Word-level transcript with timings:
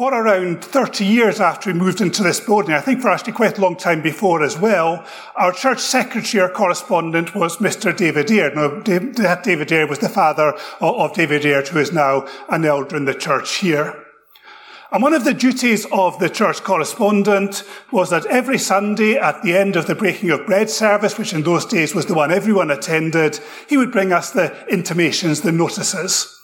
for 0.00 0.14
around 0.14 0.64
30 0.64 1.04
years 1.04 1.40
after 1.40 1.70
we 1.70 1.78
moved 1.78 2.00
into 2.00 2.22
this 2.22 2.40
building, 2.40 2.72
I 2.74 2.80
think 2.80 3.02
for 3.02 3.10
actually 3.10 3.34
quite 3.34 3.58
a 3.58 3.60
long 3.60 3.76
time 3.76 4.00
before 4.00 4.42
as 4.42 4.58
well, 4.58 5.04
our 5.36 5.52
church 5.52 5.78
secretary 5.78 6.42
or 6.42 6.48
correspondent 6.48 7.34
was 7.34 7.58
Mr. 7.58 7.94
David 7.94 8.30
Aird. 8.30 8.56
Now, 8.56 8.80
that 8.80 9.42
David 9.44 9.70
Aird 9.70 9.90
was 9.90 9.98
the 9.98 10.08
father 10.08 10.54
of 10.80 11.12
David 11.12 11.44
Aird, 11.44 11.68
who 11.68 11.80
is 11.80 11.92
now 11.92 12.26
an 12.48 12.64
elder 12.64 12.96
in 12.96 13.04
the 13.04 13.12
church 13.12 13.56
here. 13.56 13.94
And 14.90 15.02
one 15.02 15.12
of 15.12 15.24
the 15.24 15.34
duties 15.34 15.84
of 15.92 16.18
the 16.18 16.30
church 16.30 16.62
correspondent 16.62 17.62
was 17.92 18.08
that 18.08 18.24
every 18.24 18.56
Sunday 18.56 19.18
at 19.18 19.42
the 19.42 19.54
end 19.54 19.76
of 19.76 19.86
the 19.86 19.94
breaking 19.94 20.30
of 20.30 20.46
bread 20.46 20.70
service, 20.70 21.18
which 21.18 21.34
in 21.34 21.42
those 21.42 21.66
days 21.66 21.94
was 21.94 22.06
the 22.06 22.14
one 22.14 22.32
everyone 22.32 22.70
attended, 22.70 23.38
he 23.68 23.76
would 23.76 23.92
bring 23.92 24.14
us 24.14 24.30
the 24.30 24.66
intimations, 24.72 25.42
the 25.42 25.52
notices. 25.52 26.39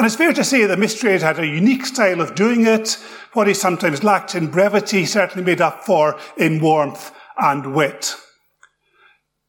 And 0.00 0.06
it's 0.06 0.16
fair 0.16 0.32
to 0.32 0.44
say 0.44 0.64
that. 0.64 1.04
Aird 1.04 1.20
had 1.20 1.38
a 1.38 1.46
unique 1.46 1.84
style 1.84 2.22
of 2.22 2.34
doing 2.34 2.64
it. 2.66 2.96
What 3.34 3.46
he 3.46 3.52
sometimes 3.52 4.02
lacked 4.02 4.34
in 4.34 4.46
brevity 4.46 5.04
certainly 5.04 5.44
made 5.44 5.60
up 5.60 5.84
for 5.84 6.18
in 6.38 6.58
warmth 6.58 7.12
and 7.36 7.74
wit. 7.74 8.16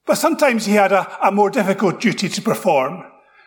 But 0.06 0.16
sometimes 0.16 0.66
he 0.66 0.74
had 0.74 0.92
a, 0.92 1.26
a 1.26 1.32
more 1.32 1.50
difficult 1.50 2.02
duty 2.02 2.28
to 2.28 2.42
perform. 2.42 3.06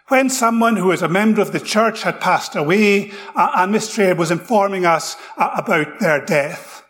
When 0.08 0.30
someone 0.30 0.76
who 0.76 0.86
was 0.86 1.02
a 1.02 1.08
member 1.08 1.42
of 1.42 1.52
the 1.52 1.60
church 1.60 2.04
had 2.04 2.22
passed 2.22 2.56
away, 2.56 3.12
uh, 3.36 3.50
and. 3.54 3.98
Aird 3.98 4.16
was 4.16 4.30
informing 4.30 4.86
us 4.86 5.18
about 5.36 5.98
their 6.00 6.24
death. 6.24 6.84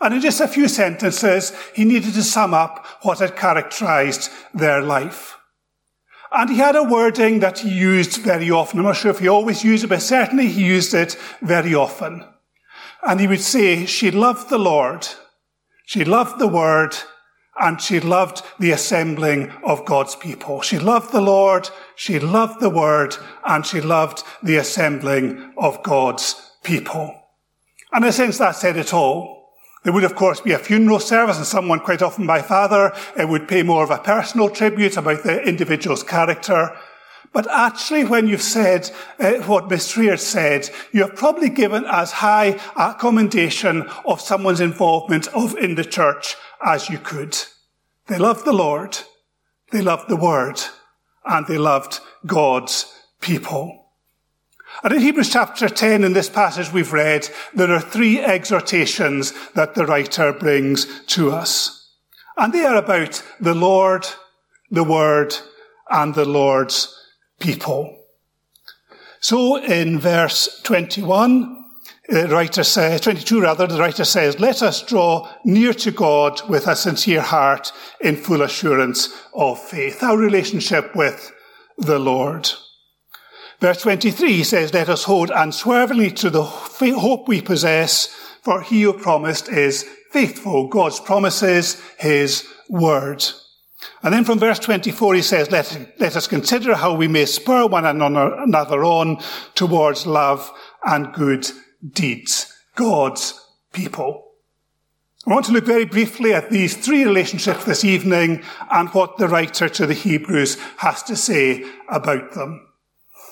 And 0.00 0.14
in 0.14 0.22
just 0.22 0.40
a 0.40 0.48
few 0.48 0.68
sentences, 0.68 1.52
he 1.74 1.84
needed 1.84 2.14
to 2.14 2.22
sum 2.22 2.54
up 2.54 2.86
what 3.02 3.18
had 3.18 3.36
characterized 3.36 4.30
their 4.54 4.80
life. 4.80 5.37
And 6.32 6.50
he 6.50 6.56
had 6.56 6.76
a 6.76 6.82
wording 6.82 7.40
that 7.40 7.60
he 7.60 7.70
used 7.70 8.22
very 8.22 8.50
often. 8.50 8.78
I'm 8.78 8.84
not 8.84 8.96
sure 8.96 9.10
if 9.10 9.18
he 9.18 9.28
always 9.28 9.64
used 9.64 9.84
it, 9.84 9.88
but 9.88 10.02
certainly 10.02 10.48
he 10.48 10.64
used 10.64 10.92
it 10.94 11.16
very 11.40 11.74
often. 11.74 12.24
And 13.02 13.20
he 13.20 13.26
would 13.26 13.40
say, 13.40 13.86
she 13.86 14.10
loved 14.10 14.50
the 14.50 14.58
Lord, 14.58 15.06
she 15.86 16.04
loved 16.04 16.38
the 16.38 16.48
word, 16.48 16.96
and 17.60 17.80
she 17.80 17.98
loved 17.98 18.42
the 18.58 18.70
assembling 18.72 19.50
of 19.64 19.84
God's 19.84 20.14
people. 20.14 20.60
She 20.60 20.78
loved 20.78 21.12
the 21.12 21.20
Lord, 21.20 21.70
she 21.96 22.18
loved 22.18 22.60
the 22.60 22.70
word, 22.70 23.16
and 23.44 23.64
she 23.64 23.80
loved 23.80 24.22
the 24.42 24.56
assembling 24.56 25.54
of 25.56 25.82
God's 25.82 26.34
people. 26.62 27.14
And 27.92 28.04
in 28.04 28.10
a 28.10 28.12
sense, 28.12 28.38
that 28.38 28.54
said 28.56 28.76
it 28.76 28.92
all. 28.92 29.37
There 29.88 29.94
would, 29.94 30.04
of 30.04 30.16
course, 30.16 30.42
be 30.42 30.52
a 30.52 30.58
funeral 30.58 31.00
service, 31.00 31.38
and 31.38 31.46
someone, 31.46 31.80
quite 31.80 32.02
often 32.02 32.26
my 32.26 32.42
father, 32.42 32.92
would 33.16 33.48
pay 33.48 33.62
more 33.62 33.82
of 33.82 33.90
a 33.90 33.96
personal 33.96 34.50
tribute 34.50 34.98
about 34.98 35.22
the 35.22 35.40
individual's 35.48 36.02
character. 36.02 36.76
But 37.32 37.50
actually, 37.50 38.04
when 38.04 38.28
you've 38.28 38.42
said 38.42 38.90
uh, 39.18 39.36
what 39.46 39.70
Mr. 39.70 40.06
Aird 40.06 40.20
said, 40.20 40.68
you 40.92 41.00
have 41.00 41.16
probably 41.16 41.48
given 41.48 41.86
as 41.86 42.12
high 42.12 42.60
a 42.76 42.92
commendation 43.00 43.88
of 44.04 44.20
someone's 44.20 44.60
involvement 44.60 45.26
of, 45.28 45.56
in 45.56 45.74
the 45.74 45.86
church 45.86 46.36
as 46.62 46.90
you 46.90 46.98
could. 46.98 47.34
They 48.08 48.18
loved 48.18 48.44
the 48.44 48.52
Lord, 48.52 48.98
they 49.70 49.80
loved 49.80 50.10
the 50.10 50.16
Word, 50.16 50.60
and 51.24 51.46
they 51.46 51.56
loved 51.56 52.00
God's 52.26 52.92
people. 53.22 53.77
And 54.84 54.94
in 54.94 55.00
Hebrews 55.00 55.30
chapter 55.30 55.68
10, 55.68 56.04
in 56.04 56.12
this 56.12 56.28
passage 56.28 56.72
we've 56.72 56.92
read, 56.92 57.28
there 57.52 57.72
are 57.72 57.80
three 57.80 58.20
exhortations 58.20 59.32
that 59.54 59.74
the 59.74 59.84
writer 59.84 60.32
brings 60.32 60.86
to 61.08 61.32
us. 61.32 61.92
And 62.36 62.52
they 62.52 62.64
are 62.64 62.76
about 62.76 63.22
the 63.40 63.54
Lord, 63.54 64.06
the 64.70 64.84
Word, 64.84 65.34
and 65.90 66.14
the 66.14 66.24
Lord's 66.24 66.94
people. 67.40 67.96
So 69.20 69.56
in 69.56 69.98
verse 69.98 70.60
21, 70.62 71.64
the 72.08 72.28
writer 72.28 72.62
says, 72.62 73.00
22 73.00 73.40
rather, 73.42 73.66
the 73.66 73.78
writer 73.78 74.04
says, 74.04 74.38
let 74.38 74.62
us 74.62 74.82
draw 74.82 75.28
near 75.44 75.74
to 75.74 75.90
God 75.90 76.40
with 76.48 76.68
a 76.68 76.76
sincere 76.76 77.20
heart 77.20 77.72
in 78.00 78.16
full 78.16 78.42
assurance 78.42 79.12
of 79.34 79.60
faith. 79.60 80.02
Our 80.04 80.16
relationship 80.16 80.94
with 80.94 81.32
the 81.76 81.98
Lord. 81.98 82.48
Verse 83.60 83.82
23 83.82 84.44
says, 84.44 84.72
Let 84.72 84.88
us 84.88 85.04
hold 85.04 85.30
unswervingly 85.30 86.12
to 86.12 86.30
the 86.30 86.44
hope 86.44 87.26
we 87.26 87.40
possess, 87.40 88.06
for 88.42 88.62
he 88.62 88.82
who 88.82 88.92
promised 88.92 89.48
is 89.48 89.84
faithful. 90.10 90.68
God's 90.68 91.00
promises, 91.00 91.80
his 91.98 92.46
word. 92.68 93.24
And 94.02 94.14
then 94.14 94.24
from 94.24 94.38
verse 94.38 94.58
24 94.58 95.14
he 95.14 95.22
says, 95.22 95.50
let, 95.50 95.94
let 95.98 96.16
us 96.16 96.26
consider 96.26 96.74
how 96.74 96.94
we 96.94 97.08
may 97.08 97.26
spur 97.26 97.66
one 97.66 97.84
another 97.84 98.84
on 98.84 99.18
towards 99.54 100.06
love 100.06 100.50
and 100.84 101.12
good 101.12 101.48
deeds. 101.92 102.52
God's 102.74 103.40
people. 103.72 104.24
I 105.26 105.32
want 105.32 105.46
to 105.46 105.52
look 105.52 105.64
very 105.66 105.84
briefly 105.84 106.32
at 106.32 106.50
these 106.50 106.76
three 106.76 107.04
relationships 107.04 107.64
this 107.64 107.84
evening 107.84 108.42
and 108.70 108.88
what 108.90 109.18
the 109.18 109.28
writer 109.28 109.68
to 109.68 109.86
the 109.86 109.94
Hebrews 109.94 110.56
has 110.78 111.02
to 111.04 111.16
say 111.16 111.64
about 111.88 112.32
them. 112.32 112.67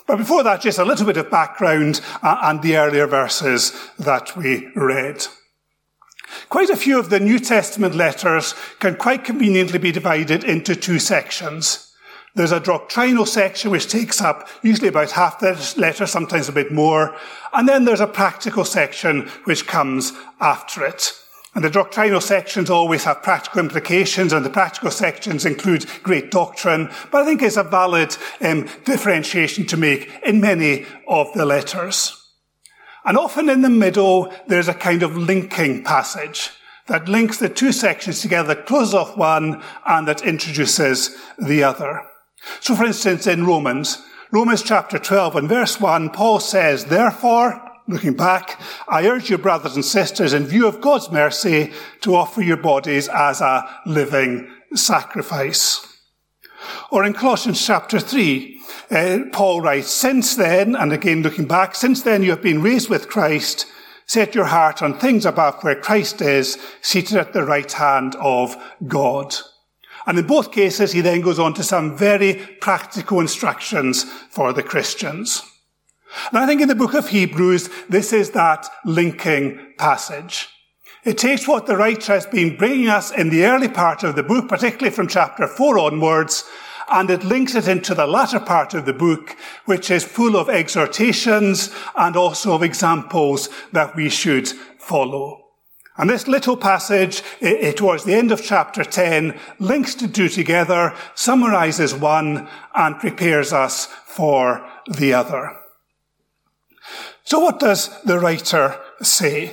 But 0.06 0.19
before 0.19 0.43
that, 0.44 0.61
just 0.61 0.78
a 0.78 0.84
little 0.84 1.06
bit 1.06 1.17
of 1.17 1.31
background 1.31 2.00
uh, 2.22 2.39
and 2.43 2.62
the 2.62 2.77
earlier 2.77 3.06
verses 3.06 3.72
that 3.99 4.37
we 4.37 4.69
read. 4.77 5.27
Quite 6.49 6.71
a 6.71 6.77
few 6.77 6.99
of 6.99 7.11
the 7.11 7.21
New 7.21 7.39
Testament 7.39 7.94
letters 7.94 8.55
can 8.78 8.97
quite 8.97 9.25
conveniently 9.25 9.78
be 9.78 9.93
divided 9.93 10.44
into 10.44 10.77
two 10.77 10.99
sections. 10.99 11.93
There's 12.34 12.53
a 12.53 12.61
doctrinal 12.61 13.25
section 13.25 13.71
which 13.71 13.89
takes 13.89 14.21
up 14.21 14.49
usually 14.62 14.89
about 14.89 15.12
half 15.12 15.41
the 15.41 15.75
letter, 15.78 16.06
sometimes 16.06 16.49
a 16.49 16.53
bit 16.53 16.71
more. 16.71 17.17
And 17.55 17.69
then 17.69 17.84
there's 17.84 18.00
a 18.00 18.06
practical 18.06 18.65
section 18.65 19.28
which 19.44 19.67
comes 19.67 20.12
after 20.41 20.84
it. 20.84 21.12
And 21.56 21.65
the 21.65 21.71
doctrinal 21.71 22.21
sections 22.21 22.69
always 22.69 23.05
have 23.05 23.22
practical 23.22 23.61
implications, 23.61 24.34
and 24.34 24.44
the 24.44 24.50
practical 24.50 24.91
sections 24.91 25.47
include 25.47 25.87
great 26.03 26.31
doctrine, 26.31 26.91
but 27.11 27.22
I 27.22 27.25
think 27.25 27.41
it's 27.41 27.56
a 27.56 27.62
valid 27.62 28.15
um, 28.43 28.69
differentiation 28.84 29.65
to 29.69 29.78
make 29.78 30.12
in 30.22 30.43
many 30.43 30.84
of 31.09 31.33
the 31.33 31.47
letters. 31.47 32.22
And 33.06 33.17
often 33.17 33.49
in 33.49 33.62
the 33.62 33.71
middle, 33.71 34.31
there's 34.47 34.69
a 34.69 34.75
kind 34.75 35.03
of 35.03 35.17
linking 35.17 35.83
passage 35.83 36.50
that 36.89 37.09
links 37.09 37.39
the 37.39 37.49
two 37.49 37.73
sections 37.73 38.21
together, 38.21 38.55
closes 38.55 38.93
off 38.93 39.17
one, 39.17 39.62
and 39.87 40.06
that 40.06 40.27
introduces 40.27 41.17
the 41.38 41.65
other. 41.65 42.03
So 42.61 42.75
for 42.75 42.84
instance, 42.84 43.27
in 43.27 43.47
Romans, 43.47 44.03
Romans 44.31 44.62
chapter 44.62 44.99
12 44.99 45.37
and 45.37 45.49
verse 45.49 45.81
1, 45.81 46.11
Paul 46.11 46.38
says, 46.38 46.84
Therefore, 46.84 47.66
looking 47.88 48.14
back, 48.14 48.60
I 48.88 49.06
urge 49.06 49.30
you, 49.30 49.38
brothers 49.38 49.74
and 49.74 49.84
sisters, 49.84 50.32
in 50.32 50.47
view 50.47 50.66
of 50.66 50.80
God's 50.80 51.10
mercy, 51.10 51.72
to 52.00 52.14
offer 52.14 52.42
your 52.42 52.56
bodies 52.56 53.08
as 53.08 53.41
a 53.41 53.69
living 53.86 54.50
sacrifice. 54.74 55.86
Or 56.91 57.04
in 57.04 57.12
Colossians 57.12 57.64
chapter 57.64 58.00
3, 58.00 58.60
uh, 58.91 59.19
Paul 59.32 59.60
writes, 59.60 59.88
Since 59.88 60.36
then, 60.36 60.75
and 60.75 60.92
again 60.92 61.22
looking 61.22 61.46
back, 61.46 61.75
since 61.75 62.02
then 62.02 62.22
you 62.22 62.30
have 62.30 62.42
been 62.42 62.62
raised 62.62 62.88
with 62.88 63.08
Christ, 63.08 63.66
set 64.06 64.34
your 64.34 64.46
heart 64.46 64.82
on 64.82 64.98
things 64.98 65.26
above 65.26 65.62
where 65.62 65.80
Christ 65.80 66.20
is, 66.20 66.58
seated 66.80 67.19
at 67.19 67.32
the 67.32 67.44
right 67.44 67.70
hand 67.70 68.16
of 68.16 68.56
God. 68.86 69.34
And 70.06 70.19
in 70.19 70.26
both 70.26 70.52
cases, 70.52 70.92
he 70.92 71.00
then 71.00 71.20
goes 71.20 71.38
on 71.38 71.54
to 71.54 71.64
some 71.64 71.96
very 71.96 72.34
practical 72.60 73.20
instructions 73.20 74.04
for 74.04 74.52
the 74.52 74.62
Christians. 74.62 75.42
And 76.31 76.39
I 76.39 76.47
think 76.47 76.61
in 76.61 76.69
the 76.69 76.75
book 76.75 76.94
of 76.94 77.09
Hebrews, 77.09 77.69
this 77.89 78.12
is 78.12 78.31
that 78.31 78.69
linking 78.84 79.75
passage. 79.78 80.49
It 81.05 81.19
takes 81.19 81.47
what 81.47 81.67
the 81.67 81.77
writer 81.77 82.15
has 82.15 82.27
been 82.27 82.56
bringing 82.56 82.89
us 82.89 83.12
in 83.12 83.31
the 83.31 83.44
early 83.44 83.69
part 83.69 84.03
of 84.03 84.17
the 84.17 84.25
book, 84.25 84.49
particularly 84.49 84.94
from 84.94 85.06
chapter 85.06 85.47
4 85.47 85.78
onwards, 85.78 86.44
and 86.89 87.11
it 87.11 87.25
links 87.25 87.55
it 87.55 87.69
into 87.69 87.94
the 87.94 88.06
latter 88.06 88.41
part 88.41 88.75
of 88.75 88.87
the 88.87 88.93
book, 88.93 89.37
which 89.67 89.91
is 89.91 90.05
full 90.05 90.37
of 90.37 90.49
exhortations 90.49 91.71
and 91.97 92.17
also 92.17 92.55
of 92.55 92.62
examples 92.62 93.49
that 93.73 93.94
we 93.94 94.09
should 94.09 94.49
follow. 94.79 95.43
And 95.97 96.11
this 96.11 96.29
little 96.29 96.56
passage, 96.56 97.23
it, 97.41 97.76
towards 97.76 98.05
the 98.05 98.14
end 98.14 98.31
of 98.31 98.43
chapter 98.43 98.85
10, 98.85 99.38
links 99.59 99.94
the 99.94 100.09
two 100.09 100.29
together, 100.29 100.94
summarizes 101.14 101.94
one, 101.94 102.49
and 102.75 102.99
prepares 102.99 103.52
us 103.52 103.87
for 104.06 104.69
the 104.87 105.14
other. 105.14 105.56
So 107.26 107.40
what 107.40 107.58
does 107.58 107.90
the 108.02 108.20
writer 108.20 108.78
say? 109.02 109.52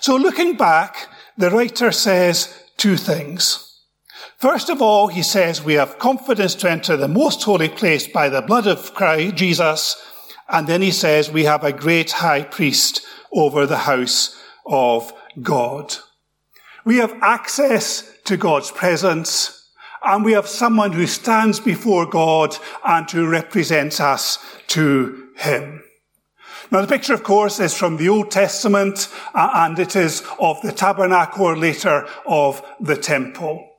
So 0.00 0.16
looking 0.16 0.56
back, 0.56 1.06
the 1.38 1.48
writer 1.48 1.92
says 1.92 2.52
two 2.76 2.96
things. 2.96 3.80
First 4.38 4.68
of 4.68 4.82
all, 4.82 5.06
he 5.06 5.22
says 5.22 5.62
we 5.62 5.74
have 5.74 6.00
confidence 6.00 6.56
to 6.56 6.70
enter 6.70 6.96
the 6.96 7.06
most 7.06 7.44
holy 7.44 7.68
place 7.68 8.08
by 8.08 8.28
the 8.28 8.42
blood 8.42 8.66
of 8.66 8.92
Christ, 8.92 9.36
Jesus. 9.36 9.96
And 10.48 10.66
then 10.66 10.82
he 10.82 10.90
says 10.90 11.30
we 11.30 11.44
have 11.44 11.62
a 11.62 11.72
great 11.72 12.10
high 12.10 12.42
priest 12.42 13.06
over 13.30 13.66
the 13.66 13.78
house 13.78 14.36
of 14.66 15.12
God. 15.40 15.94
We 16.84 16.96
have 16.96 17.16
access 17.22 18.18
to 18.24 18.36
God's 18.36 18.72
presence 18.72 19.70
and 20.02 20.24
we 20.24 20.32
have 20.32 20.48
someone 20.48 20.90
who 20.92 21.06
stands 21.06 21.60
before 21.60 22.04
God 22.04 22.58
and 22.84 23.08
who 23.08 23.28
represents 23.28 24.00
us 24.00 24.44
to 24.68 25.28
him. 25.36 25.83
Now 26.70 26.80
the 26.80 26.86
picture, 26.86 27.14
of 27.14 27.22
course, 27.22 27.60
is 27.60 27.74
from 27.74 27.96
the 27.96 28.08
Old 28.08 28.30
Testament, 28.30 29.08
uh, 29.34 29.50
and 29.54 29.78
it 29.78 29.96
is 29.96 30.22
of 30.40 30.60
the 30.62 30.72
tabernacle 30.72 31.46
or 31.46 31.56
later 31.56 32.06
of 32.26 32.62
the 32.80 32.96
temple. 32.96 33.70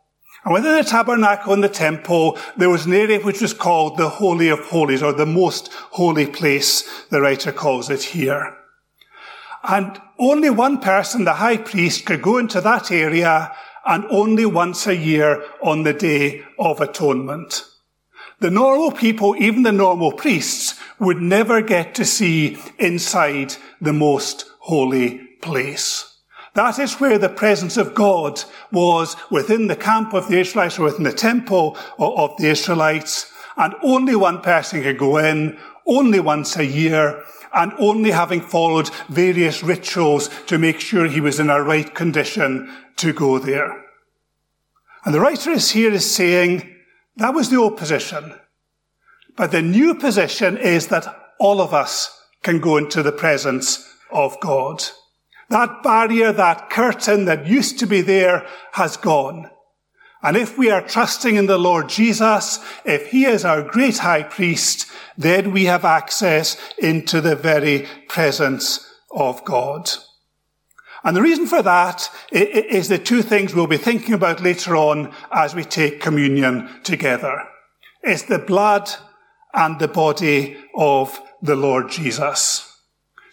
And 0.44 0.54
within 0.54 0.76
the 0.76 0.84
tabernacle 0.84 1.54
and 1.54 1.64
the 1.64 1.70
temple, 1.70 2.38
there 2.56 2.70
was 2.70 2.86
an 2.86 2.94
area 2.94 3.20
which 3.20 3.42
was 3.42 3.54
called 3.54 3.98
the 3.98 4.10
Holy 4.10 4.50
of 4.50 4.60
Holies, 4.60 5.02
or 5.02 5.12
the 5.12 5.26
most 5.26 5.74
holy 5.74 6.28
place, 6.28 7.06
the 7.10 7.20
writer 7.20 7.52
calls 7.52 7.90
it 7.90 8.04
here. 8.04 8.56
And 9.64 10.00
only 10.20 10.52
one 10.52 10.80
person, 10.80 11.26
the 11.26 11.34
high 11.34 11.58
priest, 11.58 12.06
could 12.06 12.22
go 12.22 12.38
into 12.38 12.62
that 12.62 12.92
area 12.92 13.52
and 13.86 14.06
only 14.12 14.46
once 14.46 14.86
a 14.86 14.96
year 14.96 15.44
on 15.64 15.84
the 15.84 15.94
Day 15.94 16.44
of 16.60 16.80
Atonement. 16.80 17.66
The 18.40 18.52
normal 18.52 18.92
people, 18.92 19.36
even 19.38 19.64
the 19.64 19.72
normal 19.72 20.12
priests, 20.12 20.80
would 21.00 21.22
never 21.22 21.62
get 21.62 21.96
to 21.96 22.06
see 22.06 22.58
inside 22.78 23.56
the 23.80 23.94
most 23.94 24.46
holy 24.60 25.20
place. 25.42 26.12
That 26.54 26.80
is 26.80 26.96
where 26.96 27.18
the 27.18 27.30
presence 27.30 27.78
of 27.78 27.94
God 27.94 28.44
was 28.72 29.16
within 29.30 29.68
the 29.68 29.76
camp 29.76 30.14
of 30.14 30.28
the 30.28 30.40
Israelites 30.40 30.80
or 30.80 30.84
within 30.84 31.04
the 31.04 31.14
temple 31.14 31.78
of 32.00 32.36
the 32.38 32.48
Israelites. 32.48 33.32
And 33.58 33.74
only 33.84 34.16
one 34.16 34.42
person 34.42 34.84
could 34.84 34.98
go 34.98 35.18
in, 35.18 35.58
only 35.86 36.20
once 36.20 36.58
a 36.58 36.66
year, 36.66 37.24
and 37.54 37.72
only 37.78 38.12
having 38.12 38.42
followed 38.42 38.90
various 39.08 39.64
rituals 39.64 40.30
to 40.48 40.58
make 40.58 40.80
sure 40.80 41.08
he 41.08 41.22
was 41.22 41.40
in 41.40 41.50
a 41.50 41.62
right 41.62 41.94
condition 41.94 42.74
to 42.98 43.14
go 43.14 43.40
there. 43.40 43.84
And 45.06 45.14
the 45.14 45.22
writer 45.22 45.52
is 45.52 45.72
here 45.72 45.94
is 45.94 46.14
saying 46.14 46.75
that 47.18 47.34
was 47.34 47.50
the 47.50 47.58
old 47.58 47.78
position. 47.78 48.36
But 49.36 49.52
the 49.52 49.62
new 49.62 49.96
position 49.96 50.58
is 50.58 50.88
that 50.88 51.08
all 51.40 51.62
of 51.62 51.74
us 51.74 52.18
can 52.44 52.60
go 52.60 52.78
into 52.78 53.04
the 53.04 53.12
presence 53.12 53.88
of 54.12 54.40
God. 54.40 54.84
That 55.50 55.84
barrier, 55.84 56.32
that 56.32 56.70
curtain 56.70 57.26
that 57.26 57.48
used 57.48 57.80
to 57.80 57.86
be 57.86 58.02
there 58.02 58.48
has 58.74 58.98
gone. 58.98 59.50
And 60.24 60.36
if 60.36 60.58
we 60.58 60.72
are 60.72 60.82
trusting 60.82 61.36
in 61.36 61.46
the 61.46 61.58
Lord 61.58 61.88
Jesus, 61.88 62.60
if 62.84 63.12
he 63.12 63.26
is 63.26 63.46
our 63.46 63.62
great 63.62 64.00
high 64.00 64.24
priest, 64.24 64.88
then 65.18 65.52
we 65.52 65.66
have 65.66 65.86
access 65.86 66.58
into 66.80 67.22
the 67.22 67.36
very 67.36 67.88
presence 68.08 68.92
of 69.12 69.44
God. 69.46 69.92
And 71.06 71.16
the 71.16 71.22
reason 71.22 71.46
for 71.46 71.62
that 71.62 72.10
is 72.32 72.90
the 72.90 72.98
two 72.98 73.22
things 73.22 73.54
we'll 73.54 73.68
be 73.68 73.78
thinking 73.78 74.16
about 74.16 74.42
later 74.42 74.76
on 74.76 75.14
as 75.32 75.54
we 75.54 75.64
take 75.64 76.02
communion 76.02 76.68
together. 76.82 77.44
It's 78.02 78.24
the 78.24 78.40
blood 78.40 78.90
and 79.54 79.80
the 79.80 79.88
body 79.88 80.58
of 80.76 81.22
the 81.44 81.56
Lord 81.56 81.92
Jesus. 81.92 82.72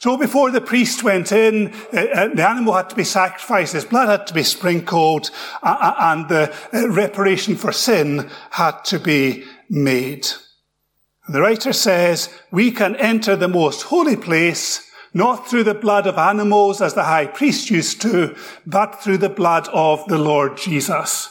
So 0.00 0.18
before 0.18 0.50
the 0.50 0.60
priest 0.60 1.02
went 1.02 1.32
in, 1.32 1.72
uh, 1.94 1.96
uh, 1.96 2.34
the 2.34 2.46
animal 2.46 2.74
had 2.74 2.90
to 2.90 2.96
be 2.96 3.04
sacrificed, 3.04 3.72
his 3.72 3.84
blood 3.84 4.08
had 4.08 4.26
to 4.26 4.34
be 4.34 4.42
sprinkled, 4.42 5.30
uh, 5.62 5.94
and 5.98 6.28
the 6.28 6.52
reparation 6.90 7.56
for 7.56 7.72
sin 7.72 8.28
had 8.50 8.84
to 8.86 8.98
be 8.98 9.44
made. 9.70 10.26
The 11.28 11.40
writer 11.40 11.72
says, 11.72 12.28
we 12.50 12.70
can 12.70 12.96
enter 12.96 13.34
the 13.34 13.48
most 13.48 13.82
holy 13.82 14.16
place 14.16 14.90
not 15.14 15.48
through 15.48 15.64
the 15.64 15.74
blood 15.74 16.06
of 16.06 16.16
animals 16.16 16.80
as 16.80 16.94
the 16.94 17.04
high 17.04 17.26
priest 17.26 17.70
used 17.70 18.00
to, 18.02 18.36
but 18.66 19.02
through 19.02 19.18
the 19.18 19.28
blood 19.28 19.68
of 19.72 20.06
the 20.06 20.18
Lord 20.18 20.56
Jesus. 20.56 21.28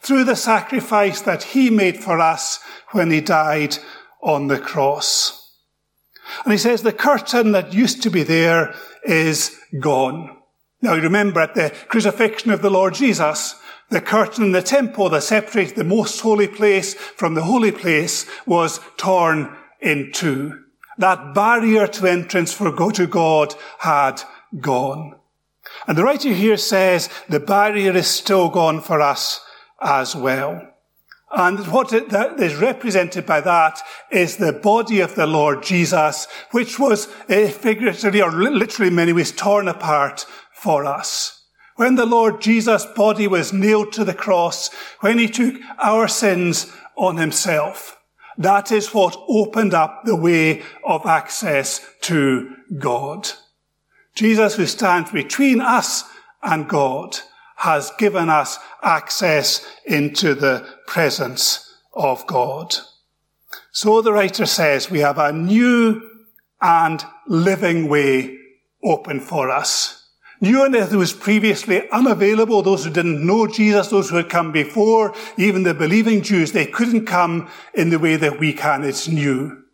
Through 0.00 0.24
the 0.24 0.36
sacrifice 0.36 1.22
that 1.22 1.42
he 1.42 1.70
made 1.70 1.96
for 2.02 2.20
us 2.20 2.60
when 2.90 3.10
he 3.10 3.20
died 3.20 3.78
on 4.22 4.48
the 4.48 4.58
cross. 4.58 5.40
And 6.44 6.52
he 6.52 6.58
says 6.58 6.82
the 6.82 6.92
curtain 6.92 7.52
that 7.52 7.72
used 7.72 8.02
to 8.02 8.10
be 8.10 8.22
there 8.22 8.74
is 9.04 9.58
gone. 9.80 10.36
Now 10.82 10.94
you 10.94 11.02
remember 11.02 11.40
at 11.40 11.54
the 11.54 11.74
crucifixion 11.88 12.50
of 12.50 12.60
the 12.60 12.70
Lord 12.70 12.94
Jesus, 12.94 13.54
the 13.90 14.00
curtain 14.00 14.44
in 14.44 14.52
the 14.52 14.62
temple 14.62 15.08
that 15.10 15.22
separated 15.22 15.76
the 15.76 15.84
most 15.84 16.20
holy 16.20 16.48
place 16.48 16.94
from 16.94 17.34
the 17.34 17.44
holy 17.44 17.72
place 17.72 18.26
was 18.46 18.80
torn 18.96 19.56
in 19.80 20.10
two. 20.12 20.63
That 20.98 21.34
barrier 21.34 21.86
to 21.86 22.06
entrance 22.06 22.52
for 22.52 22.70
go 22.70 22.90
to 22.90 23.06
God 23.06 23.54
had 23.78 24.22
gone. 24.60 25.16
And 25.86 25.98
the 25.98 26.04
writer 26.04 26.30
here 26.30 26.56
says 26.56 27.08
the 27.28 27.40
barrier 27.40 27.92
is 27.92 28.06
still 28.06 28.48
gone 28.48 28.80
for 28.80 29.00
us 29.00 29.40
as 29.80 30.14
well. 30.14 30.70
And 31.36 31.66
what 31.66 31.92
is 31.92 32.54
represented 32.56 33.26
by 33.26 33.40
that 33.40 33.80
is 34.12 34.36
the 34.36 34.52
body 34.52 35.00
of 35.00 35.16
the 35.16 35.26
Lord 35.26 35.64
Jesus, 35.64 36.28
which 36.52 36.78
was 36.78 37.06
figuratively 37.06 38.22
or 38.22 38.30
literally 38.30 38.88
in 38.88 38.94
many 38.94 39.12
ways 39.12 39.32
torn 39.32 39.66
apart 39.66 40.26
for 40.52 40.84
us. 40.84 41.42
When 41.74 41.96
the 41.96 42.06
Lord 42.06 42.40
Jesus' 42.40 42.86
body 42.86 43.26
was 43.26 43.52
nailed 43.52 43.92
to 43.94 44.04
the 44.04 44.14
cross, 44.14 44.72
when 45.00 45.18
he 45.18 45.28
took 45.28 45.56
our 45.82 46.06
sins 46.06 46.72
on 46.94 47.16
himself, 47.16 47.98
that 48.38 48.72
is 48.72 48.92
what 48.92 49.16
opened 49.28 49.74
up 49.74 50.04
the 50.04 50.16
way 50.16 50.62
of 50.84 51.06
access 51.06 51.80
to 52.02 52.54
God. 52.78 53.30
Jesus, 54.14 54.56
who 54.56 54.66
stands 54.66 55.10
between 55.10 55.60
us 55.60 56.04
and 56.42 56.68
God, 56.68 57.18
has 57.56 57.90
given 57.98 58.28
us 58.28 58.58
access 58.82 59.66
into 59.84 60.34
the 60.34 60.66
presence 60.86 61.78
of 61.94 62.26
God. 62.26 62.74
So 63.72 64.02
the 64.02 64.12
writer 64.12 64.46
says 64.46 64.90
we 64.90 65.00
have 65.00 65.18
a 65.18 65.32
new 65.32 66.00
and 66.60 67.04
living 67.26 67.88
way 67.88 68.36
open 68.82 69.20
for 69.20 69.50
us. 69.50 70.03
New 70.44 70.62
and 70.62 70.74
that 70.74 70.92
was 70.92 71.14
previously 71.14 71.88
unavailable, 71.90 72.60
those 72.60 72.84
who 72.84 72.90
didn't 72.90 73.26
know 73.26 73.46
Jesus, 73.46 73.88
those 73.88 74.10
who 74.10 74.16
had 74.16 74.28
come 74.28 74.52
before, 74.52 75.14
even 75.38 75.62
the 75.62 75.72
believing 75.72 76.20
Jews, 76.20 76.52
they 76.52 76.66
couldn't 76.66 77.06
come 77.06 77.48
in 77.72 77.88
the 77.88 77.98
way 77.98 78.16
that 78.16 78.38
we 78.38 78.52
can. 78.52 78.84
It's 78.84 79.08
new. 79.08 79.64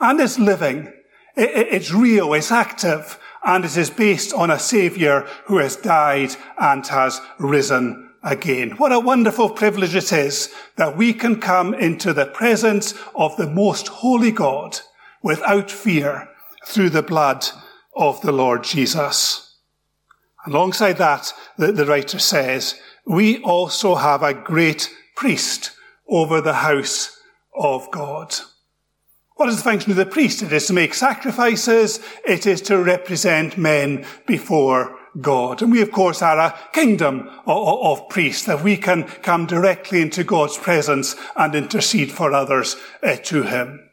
And 0.00 0.18
it's 0.18 0.38
living. 0.38 0.90
It's 1.36 1.92
real. 1.92 2.32
It's 2.32 2.50
active 2.50 3.18
and 3.44 3.64
it 3.66 3.76
is 3.76 3.90
based 3.90 4.32
on 4.32 4.50
a 4.50 4.58
Saviour 4.58 5.26
who 5.44 5.58
has 5.58 5.76
died 5.76 6.34
and 6.58 6.86
has 6.86 7.20
risen 7.38 8.10
again. 8.22 8.70
What 8.72 8.92
a 8.92 8.98
wonderful 8.98 9.50
privilege 9.50 9.94
it 9.94 10.12
is 10.12 10.52
that 10.76 10.96
we 10.96 11.12
can 11.12 11.40
come 11.40 11.74
into 11.74 12.12
the 12.12 12.26
presence 12.26 12.94
of 13.14 13.36
the 13.36 13.48
most 13.48 13.86
holy 13.86 14.32
God 14.32 14.80
without 15.22 15.70
fear 15.70 16.28
through 16.64 16.90
the 16.90 17.02
blood 17.02 17.46
of 17.94 18.20
the 18.22 18.32
Lord 18.32 18.64
Jesus. 18.64 19.45
Alongside 20.46 20.98
that, 20.98 21.32
the, 21.56 21.72
the 21.72 21.86
writer 21.86 22.18
says, 22.18 22.80
we 23.04 23.42
also 23.42 23.96
have 23.96 24.22
a 24.22 24.34
great 24.34 24.94
priest 25.16 25.72
over 26.08 26.40
the 26.40 26.54
house 26.54 27.20
of 27.54 27.90
God. 27.90 28.34
What 29.34 29.48
is 29.48 29.56
the 29.56 29.62
function 29.62 29.90
of 29.90 29.96
the 29.96 30.06
priest? 30.06 30.42
It 30.42 30.52
is 30.52 30.66
to 30.68 30.72
make 30.72 30.94
sacrifices. 30.94 32.00
It 32.24 32.46
is 32.46 32.62
to 32.62 32.82
represent 32.82 33.58
men 33.58 34.06
before 34.26 34.96
God. 35.20 35.62
And 35.62 35.72
we, 35.72 35.82
of 35.82 35.92
course, 35.92 36.22
are 36.22 36.38
a 36.38 36.58
kingdom 36.72 37.28
of, 37.46 38.08
priests 38.08 38.46
that 38.46 38.62
we 38.62 38.76
can 38.76 39.04
come 39.04 39.46
directly 39.46 40.00
into 40.00 40.24
God's 40.24 40.56
presence 40.56 41.16
and 41.34 41.54
intercede 41.54 42.12
for 42.12 42.32
others 42.32 42.76
uh, 43.02 43.16
to 43.24 43.42
him. 43.42 43.90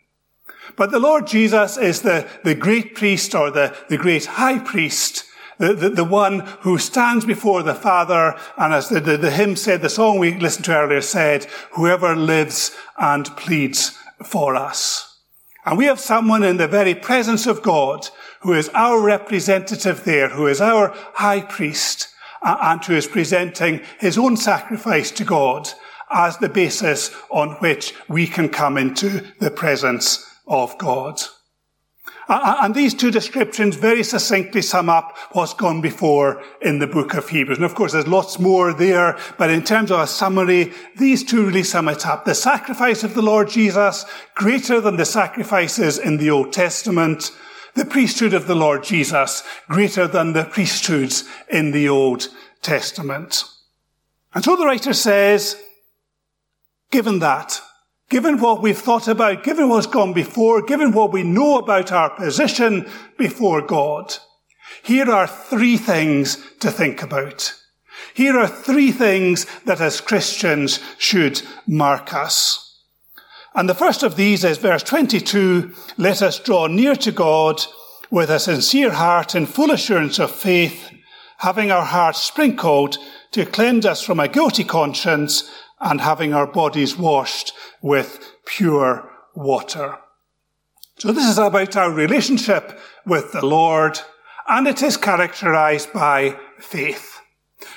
But 0.76 0.92
the 0.92 1.00
Lord 1.00 1.28
Jesus 1.28 1.78
is 1.78 2.02
the, 2.02 2.28
the 2.44 2.56
great 2.56 2.96
priest 2.96 3.36
or 3.36 3.52
the, 3.52 3.76
the 3.90 3.98
great 3.98 4.26
high 4.26 4.60
priest, 4.60 5.26
the, 5.58 5.74
the, 5.74 5.90
the 5.90 6.04
one 6.04 6.40
who 6.62 6.78
stands 6.78 7.26
before 7.26 7.64
the 7.64 7.76
Father. 7.76 8.36
And 8.58 8.74
as 8.74 8.90
the, 8.90 9.00
the, 9.00 9.18
the 9.18 9.32
hymn 9.32 9.56
said, 9.56 9.82
the 9.82 9.90
song 9.90 10.20
we 10.20 10.38
listened 10.38 10.66
to 10.66 10.76
earlier 10.76 11.02
said, 11.02 11.46
whoever 11.72 12.16
lives 12.16 12.76
and 12.98 13.26
pleads 13.38 13.98
for 14.24 14.56
us. 14.56 15.20
And 15.66 15.78
we 15.78 15.86
have 15.86 16.00
someone 16.00 16.44
in 16.44 16.58
the 16.58 16.68
very 16.68 16.96
presence 16.96 17.48
of 17.48 17.62
God 17.62 18.10
who 18.42 18.54
is 18.54 18.70
our 18.74 19.00
representative 19.00 20.04
there, 20.04 20.30
who 20.30 20.48
is 20.48 20.60
our 20.60 20.94
high 21.14 21.42
priest, 21.42 22.10
and 22.42 22.84
who 22.84 22.94
is 22.94 23.08
presenting 23.08 23.82
his 24.00 24.18
own 24.18 24.36
sacrifice 24.36 25.12
to 25.12 25.24
God 25.24 25.70
as 26.12 26.38
the 26.38 26.50
basis 26.50 27.16
on 27.30 27.52
which 27.56 27.94
we 28.10 28.28
can 28.28 28.50
come 28.50 28.78
into 28.78 29.24
the 29.40 29.50
presence 29.50 30.30
of 30.46 30.78
God. 30.78 31.22
Uh, 32.30 32.40
uh, 32.42 32.58
and 32.64 32.74
these 32.74 32.94
two 32.94 33.12
descriptions 33.12 33.76
very 33.76 34.04
succinctly 34.04 34.62
sum 34.62 34.90
up 34.90 35.18
what's 35.34 35.54
gone 35.54 35.82
before 35.82 36.42
in 36.62 36.80
the 36.80 36.88
book 36.88 37.14
of 37.14 37.28
Hebrews. 37.28 37.58
And 37.58 37.66
of 37.66 37.76
course, 37.76 37.92
there's 37.92 38.08
lots 38.08 38.40
more 38.40 38.74
there, 38.74 39.18
but 39.38 39.50
in 39.50 39.64
terms 39.64 39.92
of 39.92 40.00
a 40.00 40.08
summary, 40.08 40.72
these 40.98 41.24
two 41.24 41.46
really 41.46 41.64
sum 41.64 41.90
it 41.90 42.06
up. 42.06 42.24
The 42.24 42.36
sacrifice 42.36 43.04
of 43.04 43.14
the 43.14 43.22
Lord 43.22 43.50
Jesus, 43.50 44.06
greater 44.36 44.80
than 44.80 44.96
the 44.96 45.06
sacrifices 45.06 45.98
in 45.98 46.18
the 46.18 46.30
Old 46.30 46.54
Testament. 46.54 47.32
The 47.76 47.86
priesthood 47.86 48.34
of 48.34 48.48
the 48.48 48.56
Lord 48.56 48.84
Jesus, 48.84 49.44
greater 49.68 50.08
than 50.08 50.34
the 50.34 50.46
priesthoods 50.46 51.28
in 51.50 51.72
the 51.72 51.90
Old 51.90 52.28
Testament. 52.62 53.44
And 54.34 54.44
so 54.44 54.56
the 54.56 54.66
writer 54.66 54.94
says, 54.94 55.62
given 56.92 57.20
that, 57.20 57.60
given 58.14 58.38
what 58.38 58.62
we've 58.62 58.78
thought 58.78 59.08
about, 59.08 59.44
given 59.44 59.68
what's 59.68 59.88
gone 59.88 60.14
before, 60.14 60.62
given 60.62 60.92
what 60.92 61.12
we 61.12 61.24
know 61.24 61.58
about 61.58 61.92
our 61.92 62.12
position 62.12 62.88
before 63.18 63.60
God, 63.60 64.16
here 64.84 65.10
are 65.10 65.26
three 65.26 65.78
things 65.78 66.38
to 66.60 66.70
think 66.70 67.02
about. 67.02 67.56
Here 68.14 68.38
are 68.38 68.48
three 68.48 68.92
things 68.92 69.48
that 69.66 69.82
as 69.82 70.00
Christians 70.00 70.80
should 71.00 71.42
mark 71.66 72.14
us. 72.14 72.80
And 73.56 73.68
the 73.68 73.74
first 73.74 74.04
of 74.04 74.16
these 74.16 74.44
is 74.44 74.60
verse 74.60 74.84
22, 74.84 75.74
let 75.98 76.22
us 76.22 76.38
draw 76.38 76.68
near 76.68 76.96
to 76.98 77.12
God 77.12 77.64
with 78.12 78.30
a 78.30 78.40
sincere 78.40 78.92
heart 78.92 79.34
and 79.34 79.50
full 79.50 79.72
assurance 79.72 80.20
of 80.20 80.30
faith, 80.30 80.92
having 81.40 81.72
our 81.72 81.86
hearts 81.86 82.22
sprinkled 82.22 83.00
to 83.32 83.44
cleanse 83.48 83.88
us 83.88 84.04
from 84.04 84.20
a 84.20 84.28
guilty 84.28 84.64
conscience 84.64 85.50
and 85.84 86.00
having 86.02 86.34
our 86.34 86.48
bodies 86.48 86.98
washed 86.98 87.54
with 87.82 88.34
pure 88.46 89.12
water. 89.36 89.98
So 90.98 91.12
this 91.12 91.28
is 91.28 91.38
about 91.38 91.76
our 91.76 91.92
relationship 91.92 92.80
with 93.06 93.34
the 93.34 93.46
Lord, 93.46 94.00
and 94.48 94.68
it 94.68 94.82
is 94.82 94.96
characterized 94.96 95.92
by 95.92 96.40
faith. 96.58 97.20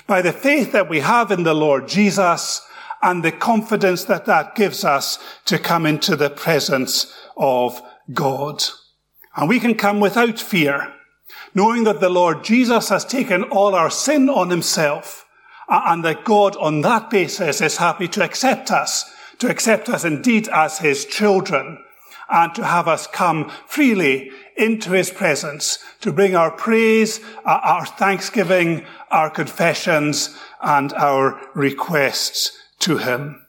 By 0.07 0.23
the 0.23 0.33
faith 0.33 0.73
that 0.73 0.89
we 0.89 1.01
have 1.01 1.33
in 1.33 1.43
the 1.43 1.55
Lord 1.55 1.89
Jesus 1.89 2.63
and 3.03 3.25
the 3.25 3.33
confidence 3.33 4.05
that 4.05 4.27
that 4.27 4.55
gives 4.55 4.85
us 4.85 5.19
to 5.47 5.59
come 5.59 5.85
into 5.85 6.15
the 6.15 6.31
presence 6.31 7.13
of 7.37 7.83
God. 8.13 8.63
And 9.35 9.49
we 9.49 9.61
can 9.61 9.75
come 9.75 10.01
without 10.01 10.39
fear, 10.39 10.95
knowing 11.55 11.85
that 11.85 12.01
the 12.01 12.09
Lord 12.09 12.45
Jesus 12.45 12.89
has 12.89 13.05
taken 13.05 13.43
all 13.43 13.75
our 13.75 13.91
sin 13.91 14.29
on 14.29 14.51
himself 14.51 15.26
and 15.69 16.05
that 16.05 16.25
God 16.25 16.57
on 16.57 16.81
that 16.83 17.11
basis 17.11 17.61
is 17.61 17.77
happy 17.77 18.09
to 18.09 18.23
accept 18.23 18.71
us, 18.71 19.11
to 19.39 19.49
accept 19.49 19.89
us 19.89 20.05
indeed 20.05 20.49
as 20.49 20.79
his 20.79 21.05
children 21.05 21.79
and 22.29 22.55
to 22.55 22.65
have 22.65 22.89
us 22.89 23.07
come 23.07 23.51
freely 23.67 24.31
into 24.57 24.91
his 24.91 25.11
presence 25.11 25.79
to 26.01 26.13
bring 26.13 26.35
our 26.35 26.51
praise, 26.51 27.21
our 27.45 27.87
thanksgiving, 27.87 28.85
our 29.11 29.31
confessions 29.31 30.37
and 30.61 30.93
our 30.95 31.41
requests 31.55 32.59
to 32.81 32.99
him. 32.99 33.47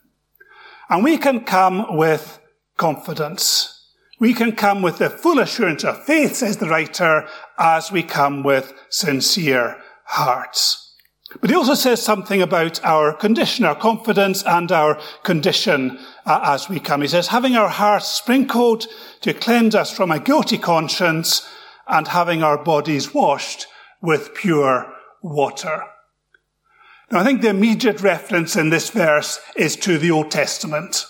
And 0.89 1.03
we 1.03 1.17
can 1.17 1.41
come 1.41 1.97
with 1.97 2.39
confidence. 2.77 3.73
We 4.19 4.33
can 4.33 4.53
come 4.53 4.81
with 4.81 4.97
the 4.97 5.09
full 5.09 5.39
assurance 5.39 5.83
of 5.83 6.03
faith, 6.05 6.35
says 6.35 6.57
the 6.57 6.69
writer, 6.69 7.27
as 7.57 7.91
we 7.91 8.03
come 8.03 8.43
with 8.43 8.73
sincere 8.89 9.81
hearts. 10.05 10.86
But 11.41 11.49
he 11.49 11.55
also 11.55 11.73
says 11.73 12.01
something 12.01 12.41
about 12.41 12.83
our 12.85 13.13
condition, 13.13 13.65
our 13.65 13.75
confidence 13.75 14.43
and 14.43 14.71
our 14.71 14.99
condition 15.23 15.99
uh, 16.25 16.39
as 16.43 16.69
we 16.69 16.79
come. 16.79 17.01
He 17.01 17.07
says, 17.07 17.27
having 17.27 17.55
our 17.55 17.67
hearts 17.67 18.07
sprinkled 18.07 18.87
to 19.21 19.33
cleanse 19.33 19.75
us 19.75 19.91
from 19.91 20.09
a 20.09 20.19
guilty 20.19 20.57
conscience 20.57 21.47
and 21.85 22.07
having 22.07 22.43
our 22.43 22.63
bodies 22.63 23.13
washed 23.13 23.67
with 24.01 24.33
pure 24.35 24.93
water. 25.21 25.83
Now, 27.11 27.19
I 27.19 27.23
think 27.23 27.41
the 27.41 27.49
immediate 27.49 28.01
reference 28.01 28.55
in 28.55 28.69
this 28.69 28.89
verse 28.89 29.39
is 29.55 29.75
to 29.77 29.97
the 29.97 30.11
Old 30.11 30.31
Testament. 30.31 31.05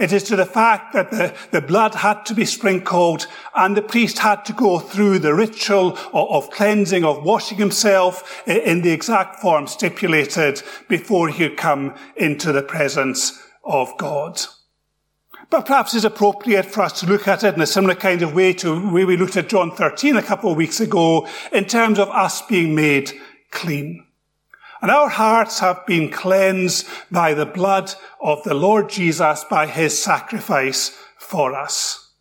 It 0.00 0.14
is 0.14 0.22
to 0.24 0.36
the 0.36 0.46
fact 0.46 0.94
that 0.94 1.10
the, 1.10 1.34
the 1.50 1.60
blood 1.60 1.94
had 1.94 2.24
to 2.26 2.34
be 2.34 2.46
sprinkled 2.46 3.26
and 3.54 3.76
the 3.76 3.82
priest 3.82 4.18
had 4.18 4.46
to 4.46 4.54
go 4.54 4.78
through 4.78 5.18
the 5.18 5.34
ritual 5.34 5.98
of, 6.14 6.30
of 6.30 6.50
cleansing, 6.50 7.04
of 7.04 7.22
washing 7.22 7.58
himself 7.58 8.42
in 8.48 8.80
the 8.80 8.92
exact 8.92 9.40
form 9.40 9.66
stipulated 9.66 10.62
before 10.88 11.28
he 11.28 11.48
could 11.48 11.58
come 11.58 11.94
into 12.16 12.50
the 12.50 12.62
presence 12.62 13.38
of 13.62 13.94
God. 13.98 14.40
But 15.50 15.66
perhaps 15.66 15.94
it's 15.94 16.04
appropriate 16.04 16.64
for 16.64 16.80
us 16.80 16.98
to 17.00 17.06
look 17.06 17.28
at 17.28 17.44
it 17.44 17.54
in 17.54 17.60
a 17.60 17.66
similar 17.66 17.94
kind 17.94 18.22
of 18.22 18.34
way 18.34 18.54
to 18.54 18.80
the 18.80 18.88
way 18.88 19.04
we 19.04 19.18
looked 19.18 19.36
at 19.36 19.50
John 19.50 19.70
13 19.70 20.16
a 20.16 20.22
couple 20.22 20.50
of 20.50 20.56
weeks 20.56 20.80
ago 20.80 21.28
in 21.52 21.66
terms 21.66 21.98
of 21.98 22.08
us 22.08 22.40
being 22.40 22.74
made 22.74 23.12
clean. 23.50 24.06
And 24.82 24.90
our 24.90 25.08
hearts 25.08 25.60
have 25.60 25.84
been 25.86 26.10
cleansed 26.10 26.88
by 27.10 27.34
the 27.34 27.46
blood 27.46 27.92
of 28.20 28.42
the 28.44 28.54
Lord 28.54 28.88
Jesus 28.88 29.44
by 29.44 29.66
his 29.66 30.02
sacrifice 30.02 30.96
for 31.18 31.54
us. 31.54 32.12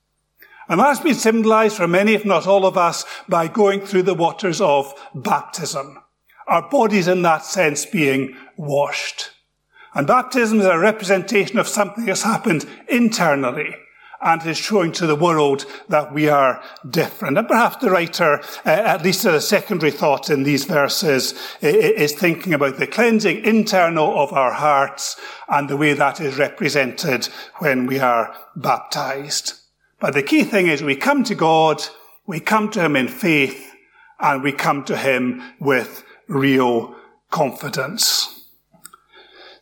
And 0.68 0.80
that's 0.80 1.00
been 1.00 1.16
symbolized 1.16 1.78
for 1.78 1.88
many, 1.88 2.14
if 2.14 2.26
not 2.26 2.46
all 2.46 2.66
of 2.66 2.78
us, 2.78 3.06
by 3.28 3.48
going 3.48 3.82
through 3.82 4.04
the 4.04 4.14
waters 4.14 4.62
of 4.62 4.94
baptism. 5.16 5.98
Our 6.48 6.70
bodies 6.70 7.08
in 7.08 7.22
that 7.24 7.46
sense 7.46 7.86
being 7.86 8.36
washed. 8.58 9.32
And 9.94 10.06
baptism 10.06 10.60
is 10.60 10.66
a 10.66 10.78
representation 10.78 11.58
of 11.58 11.68
something 11.68 12.06
that's 12.06 12.24
happened 12.24 12.68
internally 12.88 13.76
and 14.22 14.46
is 14.46 14.58
showing 14.58 14.92
to 14.92 15.08
the 15.08 15.16
world 15.16 15.66
that 15.88 16.14
we 16.14 16.28
are 16.28 16.62
different. 16.90 17.38
And 17.38 17.48
perhaps 17.48 17.78
the 17.78 17.90
writer, 17.90 18.42
uh, 18.66 18.70
at 18.70 19.04
least 19.04 19.26
as 19.26 19.34
a 19.34 19.42
secondary 19.42 19.92
thought 19.92 20.30
in 20.30 20.44
these 20.44 20.66
verses, 20.66 21.34
is 21.62 22.14
thinking 22.14 22.54
about 22.54 22.78
the 22.78 22.88
cleansing 22.88 23.46
internal 23.46 24.20
of 24.20 24.34
our 24.34 24.52
hearts 24.52 25.20
and 25.48 25.70
the 25.70 25.78
way 25.78 25.94
that 25.94 26.20
is 26.20 26.38
represented 26.38 27.28
when 27.60 27.86
we 27.86 28.00
are 28.00 28.36
baptized. 28.56 29.54
But 30.00 30.14
the 30.14 30.24
key 30.24 30.44
thing 30.44 30.68
is 30.68 30.82
we 30.82 30.96
come 30.96 31.24
to 31.26 31.36
God, 31.36 31.82
we 32.26 32.40
come 32.40 32.70
to 32.72 32.84
Him 32.84 32.96
in 32.96 33.08
faith, 33.08 33.74
and 34.20 34.44
we 34.44 34.52
come 34.52 34.84
to 34.86 34.98
Him 34.98 35.42
with 35.60 36.04
real 36.28 36.96
confidence. 37.32 38.36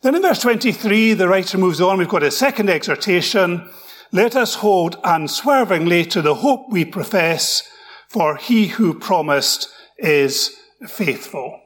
Then 0.02 0.14
in 0.14 0.22
verse 0.22 0.40
23, 0.40 1.14
the 1.14 1.28
writer 1.28 1.58
moves 1.58 1.80
on. 1.80 1.98
We've 1.98 2.08
got 2.08 2.22
a 2.22 2.30
second 2.30 2.70
exhortation 2.70 3.68
let 4.12 4.36
us 4.36 4.56
hold 4.56 4.98
unswervingly 5.04 6.04
to 6.06 6.22
the 6.22 6.36
hope 6.36 6.70
we 6.70 6.84
profess, 6.84 7.68
for 8.08 8.36
he 8.36 8.68
who 8.68 8.98
promised 8.98 9.68
is 9.98 10.56
faithful. 10.86 11.60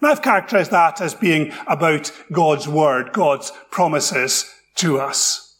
And 0.00 0.10
I've 0.10 0.22
characterized 0.22 0.70
that 0.70 1.00
as 1.00 1.14
being 1.14 1.52
about 1.66 2.12
God's 2.32 2.68
word, 2.68 3.12
God's 3.12 3.52
promises 3.70 4.52
to 4.76 4.98
us. 4.98 5.58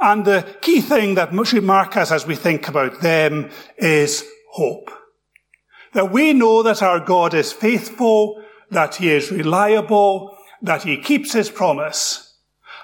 And 0.00 0.24
the 0.24 0.56
key 0.60 0.80
thing 0.80 1.14
that 1.14 1.32
should 1.46 1.64
mark 1.64 1.96
us 1.96 2.12
as 2.12 2.26
we 2.26 2.34
think 2.34 2.68
about 2.68 3.00
them 3.00 3.50
is 3.78 4.24
hope. 4.50 4.90
That 5.92 6.10
we 6.12 6.32
know 6.32 6.62
that 6.62 6.82
our 6.82 7.00
God 7.00 7.34
is 7.34 7.52
faithful, 7.52 8.42
that 8.70 8.96
he 8.96 9.10
is 9.10 9.30
reliable, 9.30 10.36
that 10.62 10.82
he 10.82 10.96
keeps 10.96 11.32
his 11.32 11.50
promise. 11.50 12.36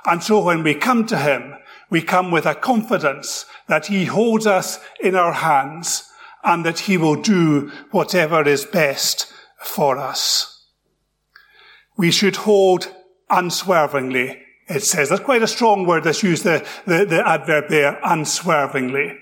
And 0.06 0.22
so 0.22 0.42
when 0.42 0.62
we 0.62 0.74
come 0.74 1.06
to 1.06 1.18
him, 1.18 1.54
we 1.90 2.00
come 2.00 2.30
with 2.30 2.46
a 2.46 2.54
confidence 2.54 3.46
that 3.66 3.86
he 3.86 4.04
holds 4.06 4.46
us 4.46 4.78
in 5.00 5.14
our 5.14 5.32
hands 5.32 6.08
and 6.42 6.64
that 6.64 6.80
he 6.80 6.96
will 6.96 7.20
do 7.20 7.70
whatever 7.90 8.46
is 8.46 8.64
best 8.64 9.30
for 9.60 9.98
us. 9.98 10.64
We 11.96 12.10
should 12.10 12.36
hold 12.36 12.90
unswervingly, 13.28 14.40
it 14.68 14.82
says. 14.82 15.10
That's 15.10 15.22
quite 15.22 15.42
a 15.42 15.48
strong 15.48 15.84
word 15.84 16.04
that's 16.04 16.22
used, 16.22 16.44
the, 16.44 16.66
the, 16.86 17.04
the 17.04 17.28
adverb 17.28 17.68
there, 17.68 18.00
unswervingly. 18.02 19.18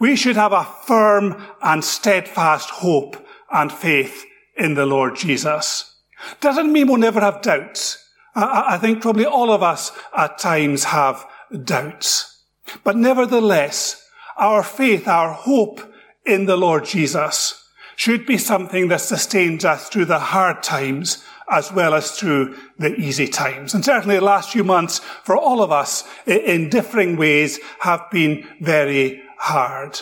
We 0.00 0.16
should 0.16 0.36
have 0.36 0.52
a 0.52 0.64
firm 0.64 1.40
and 1.62 1.84
steadfast 1.84 2.70
hope 2.70 3.24
and 3.52 3.72
faith 3.72 4.24
in 4.56 4.74
the 4.74 4.86
Lord 4.86 5.16
Jesus. 5.16 5.96
Doesn't 6.40 6.72
mean 6.72 6.88
we'll 6.88 6.96
never 6.96 7.20
have 7.20 7.42
doubts. 7.42 8.04
I, 8.34 8.74
I 8.74 8.78
think 8.78 9.02
probably 9.02 9.26
all 9.26 9.52
of 9.52 9.62
us 9.62 9.92
at 10.16 10.38
times 10.38 10.84
have 10.84 11.24
doubts. 11.64 12.42
But 12.84 12.96
nevertheless, 12.96 14.04
our 14.36 14.62
faith, 14.62 15.08
our 15.08 15.32
hope 15.32 15.80
in 16.24 16.46
the 16.46 16.56
Lord 16.56 16.84
Jesus 16.84 17.64
should 17.96 18.26
be 18.26 18.38
something 18.38 18.88
that 18.88 19.00
sustains 19.00 19.64
us 19.64 19.88
through 19.88 20.04
the 20.04 20.18
hard 20.18 20.62
times 20.62 21.24
as 21.50 21.72
well 21.72 21.94
as 21.94 22.12
through 22.12 22.56
the 22.78 22.94
easy 22.94 23.26
times. 23.26 23.74
And 23.74 23.84
certainly 23.84 24.16
the 24.16 24.24
last 24.24 24.50
few 24.50 24.64
months 24.64 25.00
for 25.24 25.36
all 25.36 25.62
of 25.62 25.72
us 25.72 26.04
in 26.26 26.68
differing 26.68 27.16
ways 27.16 27.58
have 27.80 28.08
been 28.10 28.46
very 28.60 29.22
hard. 29.38 30.00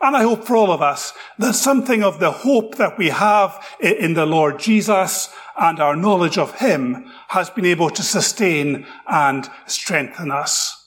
And 0.00 0.16
I 0.16 0.22
hope 0.22 0.44
for 0.44 0.56
all 0.56 0.72
of 0.72 0.82
us 0.82 1.12
that 1.38 1.54
something 1.54 2.02
of 2.02 2.20
the 2.20 2.30
hope 2.30 2.76
that 2.76 2.98
we 2.98 3.08
have 3.08 3.64
in 3.80 4.14
the 4.14 4.26
Lord 4.26 4.58
Jesus 4.58 5.32
and 5.58 5.80
our 5.80 5.96
knowledge 5.96 6.38
of 6.38 6.58
Him 6.58 7.10
has 7.28 7.50
been 7.50 7.64
able 7.64 7.90
to 7.90 8.02
sustain 8.02 8.86
and 9.08 9.48
strengthen 9.66 10.30
us 10.30 10.77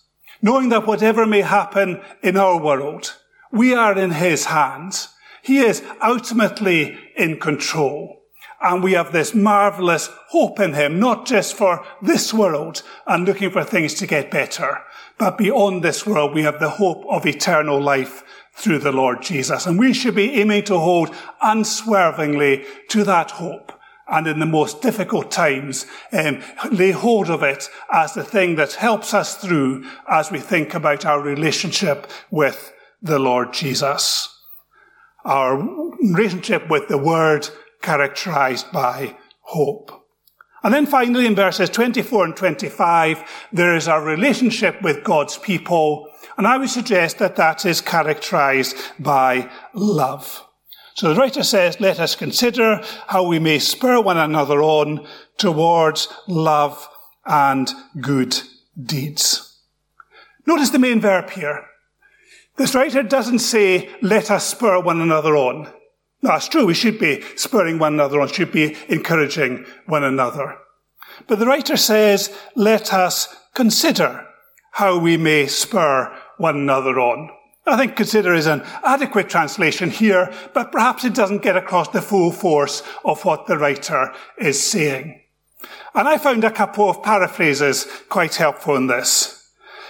knowing 0.42 0.70
that 0.70 0.88
whatever 0.88 1.26
may 1.26 1.42
happen 1.42 2.02
in 2.22 2.38
our 2.38 2.60
world, 2.60 3.16
we 3.52 3.74
are 3.74 3.98
in 3.98 4.12
his 4.12 4.46
hands. 4.46 5.10
He 5.42 5.60
is 5.60 5.84
ultimately 6.02 6.98
in 7.16 7.40
control. 7.40 8.18
And 8.64 8.84
we 8.84 8.94
have 8.94 9.12
this 9.12 9.34
marvelous 9.34 10.10
hope 10.30 10.60
in 10.60 10.74
him, 10.74 11.00
not 11.00 11.26
just 11.26 11.56
for 11.56 11.84
this 12.02 12.32
world 12.32 12.84
and 13.08 13.26
looking 13.26 13.50
for 13.50 13.64
things 13.64 13.96
to 13.96 14.08
get 14.08 14.30
better, 14.30 14.84
but 15.18 15.38
beyond 15.38 15.84
this 15.84 16.06
world, 16.06 16.34
we 16.34 16.44
have 16.44 16.60
the 16.60 16.70
hope 16.70 17.04
of 17.10 17.26
eternal 17.26 17.82
life 17.82 18.24
through 18.56 18.80
the 18.80 18.92
Lord 18.92 19.22
Jesus. 19.22 19.66
And 19.66 19.80
we 19.80 19.94
should 19.94 20.16
be 20.16 20.40
aiming 20.40 20.64
to 20.66 20.78
hold 20.78 21.16
unswervingly 21.42 22.66
to 22.90 23.04
that 23.04 23.32
hope 23.32 23.72
and 24.12 24.28
in 24.28 24.40
the 24.40 24.46
most 24.46 24.82
difficult 24.82 25.32
times, 25.32 25.88
um, 26.12 26.42
lay 26.70 26.92
hold 26.92 27.30
of 27.30 27.42
it 27.42 27.70
as 27.92 28.14
the 28.14 28.24
thing 28.24 28.56
that 28.56 28.74
helps 28.74 29.14
us 29.14 29.38
through 29.38 29.86
as 30.08 30.30
we 30.30 30.40
think 30.40 30.74
about 30.76 31.06
our 31.06 31.22
relationship 31.22 32.12
with 32.30 32.74
the 33.02 33.18
Lord 33.18 33.54
Jesus. 33.54 34.28
Our 35.24 35.58
relationship 36.00 36.70
with 36.70 36.90
the 36.90 36.98
Word 36.98 37.50
characterized 37.82 38.72
by 38.72 39.16
hope. 39.40 39.98
And 40.64 40.74
then 40.74 40.86
finally 40.86 41.26
in 41.26 41.34
verses 41.34 41.70
24 41.70 42.26
and 42.26 42.36
25, 42.36 43.48
there 43.52 43.76
is 43.76 43.88
our 43.88 44.04
relationship 44.04 44.82
with 44.82 45.04
God's 45.04 45.38
people. 45.38 46.08
And 46.38 46.46
I 46.46 46.58
would 46.58 46.70
suggest 46.70 47.18
that 47.18 47.38
that 47.38 47.66
is 47.66 47.82
characterized 47.82 48.76
by 49.00 49.50
love. 49.74 50.46
So 50.96 51.14
the 51.14 51.20
writer 51.20 51.44
says, 51.44 51.80
let 51.80 52.00
us 52.00 52.16
consider 52.16 52.82
how 53.08 53.26
we 53.26 53.40
may 53.40 53.60
spur 53.60 54.02
one 54.02 54.18
another 54.18 54.62
on 54.62 55.08
towards 55.38 56.08
love 56.28 56.88
and 57.26 57.72
good 58.00 58.42
deeds. 58.82 59.60
Notice 60.46 60.70
the 60.72 60.80
main 60.80 61.00
verb 61.00 61.30
here. 61.30 61.66
This 62.58 62.76
writer 62.76 63.04
doesn't 63.04 63.40
say, 63.40 63.90
let 64.02 64.30
us 64.30 64.46
spur 64.46 64.80
one 64.82 65.02
another 65.02 65.36
on. 65.36 65.72
That's 66.22 66.48
true. 66.48 66.66
We 66.66 66.74
should 66.74 67.00
be 67.00 67.24
spurring 67.36 67.80
one 67.80 67.94
another 67.94 68.22
on, 68.22 68.28
should 68.28 68.52
be 68.52 68.76
encouraging 68.90 69.66
one 69.88 70.04
another. 70.04 70.58
But 71.28 71.40
the 71.40 71.46
writer 71.46 71.78
says, 71.78 72.36
let 72.56 72.94
us 72.94 73.36
consider 73.54 74.28
how 74.74 75.00
we 75.00 75.18
may 75.18 75.48
spur 75.48 76.16
one 76.38 76.58
another 76.58 77.00
on. 77.00 77.30
I 77.66 77.78
think 77.78 77.96
consider 77.96 78.34
is 78.34 78.48
an 78.48 78.64
adequate 78.84 79.30
translation 79.30 79.92
here, 79.92 80.34
but 80.54 80.72
perhaps 80.72 81.06
it 81.06 81.14
doesn't 81.14 81.44
get 81.44 81.56
across 81.56 81.90
the 81.90 82.02
full 82.02 82.32
force 82.32 82.82
of 83.06 83.24
what 83.24 83.46
the 83.46 83.58
writer 83.58 84.14
is 84.38 84.62
saying. 84.62 85.22
And 85.94 86.08
I 86.08 86.18
found 86.18 86.44
a 86.44 86.52
couple 86.52 86.90
of 86.90 87.04
paraphrases 87.04 87.86
quite 88.10 88.36
helpful 88.36 88.76
in 88.76 88.88
this. 88.88 89.38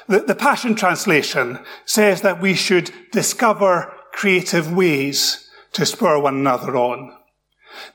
The, 0.08 0.20
the 0.20 0.36
Passion 0.36 0.75
Translation 0.75 1.60
says 1.86 2.22
that 2.22 2.42
we 2.42 2.56
should 2.56 2.92
discover 3.12 3.94
creative 4.12 4.74
ways 4.74 5.50
to 5.74 5.86
spur 5.86 6.20
one 6.20 6.36
another 6.36 6.75
on. 6.75 7.16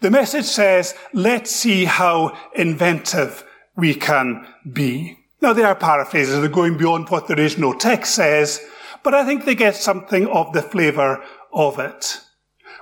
The 0.00 0.10
message 0.10 0.46
says, 0.46 0.94
let's 1.12 1.50
see 1.50 1.84
how 1.84 2.36
inventive 2.54 3.44
we 3.76 3.94
can 3.94 4.46
be. 4.72 5.18
Now, 5.42 5.52
they 5.52 5.64
are 5.64 5.74
paraphrases, 5.74 6.40
they're 6.40 6.48
going 6.48 6.78
beyond 6.78 7.10
what 7.10 7.28
the 7.28 7.34
original 7.34 7.74
text 7.74 8.14
says, 8.14 8.60
but 9.06 9.14
I 9.14 9.24
think 9.24 9.44
they 9.44 9.54
get 9.54 9.76
something 9.76 10.26
of 10.26 10.52
the 10.52 10.60
flavour 10.60 11.22
of 11.52 11.78
it. 11.78 12.18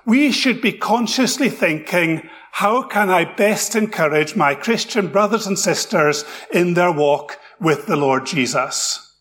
We 0.06 0.32
should 0.32 0.62
be 0.62 0.72
consciously 0.72 1.50
thinking, 1.50 2.30
how 2.52 2.84
can 2.84 3.10
I 3.10 3.26
best 3.26 3.76
encourage 3.76 4.34
my 4.34 4.54
Christian 4.54 5.08
brothers 5.08 5.46
and 5.46 5.58
sisters 5.58 6.24
in 6.50 6.72
their 6.72 6.90
walk 6.90 7.38
with 7.60 7.84
the 7.84 7.96
Lord 7.96 8.24
Jesus? 8.24 9.18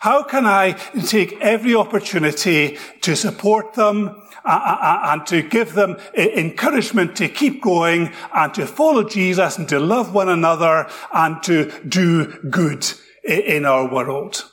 How 0.00 0.24
can 0.24 0.44
I 0.44 0.72
take 1.06 1.40
every 1.40 1.74
opportunity 1.74 2.76
to 3.00 3.16
support 3.16 3.72
them 3.72 4.08
uh, 4.44 4.48
uh, 4.48 4.78
uh, 4.78 5.00
and 5.12 5.26
to 5.28 5.40
give 5.40 5.72
them 5.72 5.96
encouragement 6.14 7.16
to 7.16 7.30
keep 7.30 7.62
going 7.62 8.12
and 8.34 8.52
to 8.52 8.66
follow 8.66 9.04
Jesus 9.04 9.56
and 9.56 9.66
to 9.70 9.80
love 9.80 10.12
one 10.12 10.28
another 10.28 10.86
and 11.14 11.42
to 11.44 11.72
do 11.88 12.26
good 12.50 12.86
in 13.24 13.64
our 13.64 13.90
world? 13.90 14.50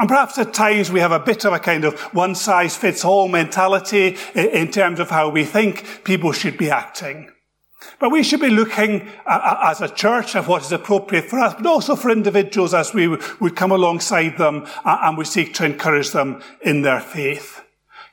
And 0.00 0.08
perhaps 0.08 0.38
at 0.38 0.54
times 0.54 0.90
we 0.90 1.00
have 1.00 1.12
a 1.12 1.18
bit 1.18 1.44
of 1.44 1.52
a 1.52 1.58
kind 1.58 1.84
of 1.84 2.00
one 2.14 2.34
size 2.34 2.74
fits 2.74 3.04
all 3.04 3.28
mentality 3.28 4.16
in 4.34 4.70
terms 4.70 4.98
of 4.98 5.10
how 5.10 5.28
we 5.28 5.44
think 5.44 6.04
people 6.04 6.32
should 6.32 6.56
be 6.56 6.70
acting. 6.70 7.30
But 7.98 8.10
we 8.10 8.22
should 8.22 8.40
be 8.40 8.48
looking 8.48 9.10
as 9.26 9.82
a 9.82 9.90
church 9.90 10.34
at 10.34 10.48
what 10.48 10.62
is 10.62 10.72
appropriate 10.72 11.26
for 11.26 11.38
us, 11.38 11.52
but 11.52 11.66
also 11.66 11.96
for 11.96 12.10
individuals 12.10 12.72
as 12.72 12.94
we 12.94 13.08
would 13.08 13.56
come 13.56 13.72
alongside 13.72 14.38
them 14.38 14.66
and 14.86 15.18
we 15.18 15.26
seek 15.26 15.52
to 15.54 15.66
encourage 15.66 16.12
them 16.12 16.42
in 16.62 16.80
their 16.80 17.00
faith. 17.00 17.60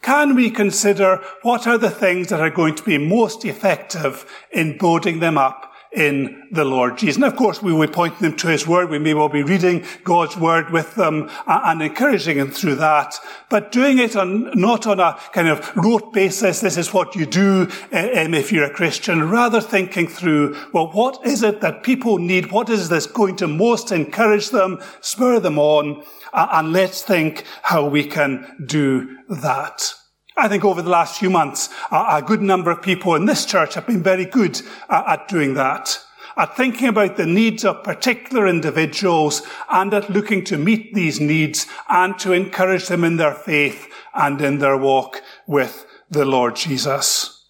Can 0.02 0.36
we 0.36 0.52
consider 0.52 1.24
what 1.42 1.68
are 1.68 1.78
the 1.78 1.90
things 1.90 2.28
that 2.28 2.42
are 2.42 2.50
going 2.50 2.76
to 2.76 2.84
be 2.84 2.98
most 2.98 3.46
effective 3.46 4.30
in 4.52 4.78
building 4.78 5.22
them 5.22 5.38
up 5.38 5.67
in 5.92 6.48
the 6.52 6.66
Lord 6.66 6.98
Jesus. 6.98 7.16
And 7.16 7.26
of 7.26 7.36
course, 7.36 7.62
we 7.62 7.74
would 7.74 7.94
point 7.94 8.20
them 8.20 8.36
to 8.38 8.48
His 8.48 8.68
Word. 8.68 8.90
We 8.90 9.00
may 9.00 9.14
well 9.14 9.30
be 9.30 9.44
reading 9.44 9.86
God's 10.04 10.38
Word 10.38 10.70
with 10.70 10.96
them 10.96 11.30
and 11.46 11.82
encouraging 11.82 12.38
them 12.38 12.52
through 12.52 12.76
that, 12.76 13.16
but 13.50 13.72
doing 13.72 13.98
it 14.00 14.16
on, 14.16 14.52
not 14.60 14.86
on 14.86 15.00
a 15.00 15.20
kind 15.34 15.48
of 15.48 15.76
rote 15.76 16.14
basis. 16.14 16.60
This 16.60 16.78
is 16.78 16.94
what 16.94 17.16
you 17.16 17.26
do 17.26 17.64
um, 17.92 18.34
if 18.34 18.52
you're 18.52 18.66
a 18.66 18.74
Christian. 18.74 19.30
Rather 19.30 19.62
thinking 19.62 20.08
through, 20.08 20.58
well, 20.74 20.92
what 20.92 21.26
is 21.26 21.44
it 21.44 21.62
that 21.62 21.84
people 21.84 22.18
need? 22.18 22.52
What 22.52 22.70
is 22.70 22.90
this 22.90 23.08
going 23.08 23.36
to 23.38 23.48
most 23.48 23.92
encourage 23.92 24.50
them, 24.50 24.80
spur 25.02 25.40
them 25.40 25.58
on? 25.58 26.04
Uh, 26.34 26.48
and 26.52 26.74
let's 26.74 27.02
think 27.02 27.46
how 27.64 27.88
we 27.88 28.04
can 28.04 28.56
do 28.66 29.18
that. 29.30 29.94
I 30.38 30.48
think 30.48 30.64
over 30.64 30.84
the 30.84 30.90
last 30.90 31.18
few 31.18 31.32
months, 31.32 31.70
a 31.92 32.22
good 32.22 32.44
number 32.44 32.70
of 32.70 32.84
people 32.84 33.16
in 33.16 33.26
this 33.26 33.44
church 33.44 33.74
have 33.74 33.88
been 33.88 34.04
very 34.04 34.26
good 34.26 34.62
uh, 34.88 35.04
at 35.08 35.28
doing 35.28 35.56
that. 35.56 36.00
At 36.36 36.56
thinking 36.56 36.88
about 36.88 37.18
the 37.18 37.26
needs 37.26 37.66
of 37.66 37.84
particular 37.84 38.48
individuals 38.48 39.42
and 39.68 39.92
at 39.96 40.12
looking 40.12 40.44
to 40.46 40.58
meet 40.60 40.94
these 40.94 41.20
needs 41.20 41.66
and 41.90 42.20
to 42.20 42.34
encourage 42.34 42.88
them 42.88 43.04
in 43.04 43.18
their 43.18 43.34
faith 43.34 43.88
and 44.14 44.40
in 44.40 44.60
their 44.60 44.78
walk 44.78 45.24
with 45.48 45.88
the 46.12 46.24
Lord 46.26 46.56
Jesus. 46.56 47.44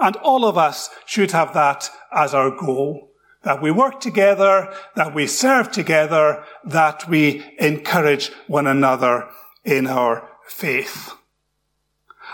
And 0.00 0.16
all 0.16 0.44
of 0.44 0.58
us 0.58 0.90
should 1.06 1.30
have 1.30 1.54
that 1.54 1.88
as 2.12 2.34
our 2.34 2.50
goal. 2.50 3.12
That 3.44 3.62
we 3.62 3.70
work 3.70 4.00
together, 4.00 4.74
that 4.96 5.14
we 5.14 5.28
serve 5.28 5.70
together, 5.70 6.44
that 6.64 7.08
we 7.08 7.44
encourage 7.60 8.32
one 8.48 8.66
another 8.66 9.28
in 9.64 9.86
our 9.86 10.28
faith. 10.48 11.12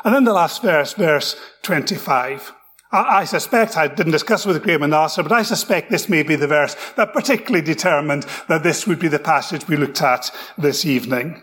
And 0.04 0.14
then 0.14 0.24
the 0.24 0.32
last 0.32 0.62
verse, 0.62 0.92
verse 0.92 1.36
25. 1.62 2.52
I, 2.92 3.20
I 3.20 3.24
suspect, 3.24 3.76
I 3.76 3.88
didn't 3.88 4.12
discuss 4.12 4.46
with 4.46 4.62
Graham 4.62 4.82
and 4.82 4.92
Nasser, 4.92 5.22
but 5.22 5.32
I 5.32 5.42
suspect 5.42 5.90
this 5.90 6.08
may 6.08 6.22
be 6.22 6.36
the 6.36 6.46
verse 6.46 6.76
that 6.96 7.12
particularly 7.12 7.64
determined 7.64 8.24
that 8.48 8.62
this 8.62 8.86
would 8.86 8.98
be 8.98 9.08
the 9.08 9.18
passage 9.18 9.66
we 9.68 9.76
looked 9.76 10.02
at 10.02 10.30
this 10.56 10.84
evening. 10.84 11.42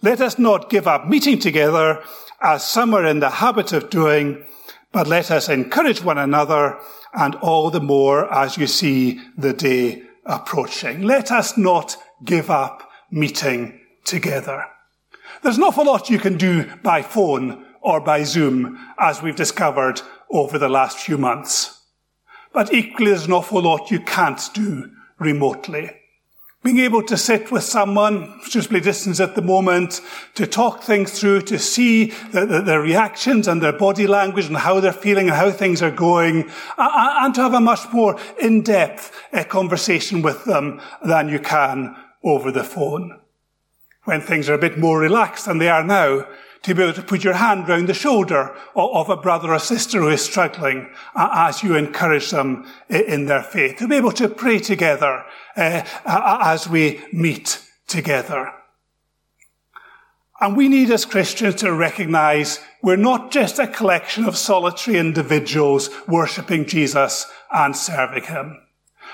Let 0.00 0.20
us 0.20 0.38
not 0.38 0.70
give 0.70 0.86
up 0.86 1.08
meeting 1.08 1.38
together 1.38 2.02
as 2.40 2.64
some 2.64 2.94
are 2.94 3.04
in 3.04 3.18
the 3.18 3.30
habit 3.30 3.72
of 3.72 3.90
doing, 3.90 4.44
but 4.92 5.08
let 5.08 5.30
us 5.30 5.48
encourage 5.48 6.02
one 6.02 6.18
another 6.18 6.78
and 7.14 7.34
all 7.36 7.70
the 7.70 7.80
more 7.80 8.32
as 8.32 8.56
you 8.56 8.66
see 8.66 9.20
the 9.36 9.52
day 9.52 10.02
approaching. 10.24 11.02
Let 11.02 11.32
us 11.32 11.56
not 11.56 11.96
give 12.24 12.50
up 12.50 12.88
meeting 13.10 13.80
together. 14.04 14.64
There's 15.42 15.56
an 15.56 15.64
awful 15.64 15.86
lot 15.86 16.10
you 16.10 16.18
can 16.18 16.36
do 16.36 16.64
by 16.82 17.02
phone 17.02 17.64
or 17.88 18.00
by 18.00 18.22
Zoom, 18.22 18.78
as 18.98 19.22
we've 19.22 19.34
discovered 19.34 20.02
over 20.30 20.58
the 20.58 20.68
last 20.68 20.98
few 20.98 21.16
months. 21.16 21.80
But 22.52 22.72
equally, 22.72 23.10
there's 23.10 23.24
an 23.24 23.32
awful 23.32 23.62
lot 23.62 23.90
you 23.90 24.00
can't 24.00 24.40
do 24.52 24.90
remotely. 25.18 25.90
Being 26.62 26.80
able 26.80 27.02
to 27.04 27.16
sit 27.16 27.50
with 27.50 27.62
someone, 27.62 28.40
suitably 28.42 28.80
distance 28.80 29.20
at 29.20 29.36
the 29.36 29.42
moment, 29.42 30.02
to 30.34 30.46
talk 30.46 30.82
things 30.82 31.18
through, 31.18 31.42
to 31.42 31.58
see 31.58 32.06
the, 32.32 32.44
the, 32.44 32.60
their 32.60 32.82
reactions 32.82 33.48
and 33.48 33.62
their 33.62 33.72
body 33.72 34.06
language 34.06 34.46
and 34.46 34.56
how 34.56 34.80
they're 34.80 34.92
feeling 34.92 35.28
and 35.28 35.36
how 35.36 35.50
things 35.50 35.80
are 35.80 35.90
going, 35.90 36.50
and 36.76 37.34
to 37.34 37.40
have 37.40 37.54
a 37.54 37.60
much 37.60 37.90
more 37.92 38.18
in-depth 38.38 39.12
uh, 39.32 39.44
conversation 39.44 40.20
with 40.20 40.44
them 40.44 40.80
than 41.02 41.28
you 41.28 41.38
can 41.38 41.96
over 42.22 42.52
the 42.52 42.64
phone. 42.64 43.18
When 44.04 44.20
things 44.20 44.48
are 44.50 44.54
a 44.54 44.58
bit 44.58 44.76
more 44.76 44.98
relaxed 44.98 45.46
than 45.46 45.58
they 45.58 45.68
are 45.70 45.84
now, 45.84 46.26
to 46.62 46.74
be 46.74 46.82
able 46.82 46.92
to 46.92 47.02
put 47.02 47.24
your 47.24 47.34
hand 47.34 47.68
round 47.68 47.88
the 47.88 47.94
shoulder 47.94 48.54
of 48.74 49.08
a 49.08 49.16
brother 49.16 49.52
or 49.52 49.58
sister 49.58 50.00
who 50.00 50.08
is 50.08 50.24
struggling 50.24 50.90
as 51.14 51.62
you 51.62 51.76
encourage 51.76 52.30
them 52.30 52.66
in 52.88 53.26
their 53.26 53.42
faith. 53.42 53.78
To 53.78 53.88
be 53.88 53.96
able 53.96 54.12
to 54.12 54.28
pray 54.28 54.58
together 54.58 55.24
uh, 55.56 55.82
as 56.04 56.68
we 56.68 57.00
meet 57.12 57.62
together. 57.86 58.52
And 60.40 60.56
we 60.56 60.68
need 60.68 60.90
as 60.90 61.04
Christians 61.04 61.56
to 61.56 61.72
recognize 61.72 62.60
we're 62.80 62.96
not 62.96 63.32
just 63.32 63.58
a 63.58 63.66
collection 63.66 64.24
of 64.24 64.36
solitary 64.36 64.96
individuals 64.96 65.90
worshipping 66.06 66.66
Jesus 66.66 67.26
and 67.52 67.74
serving 67.76 68.24
him. 68.24 68.60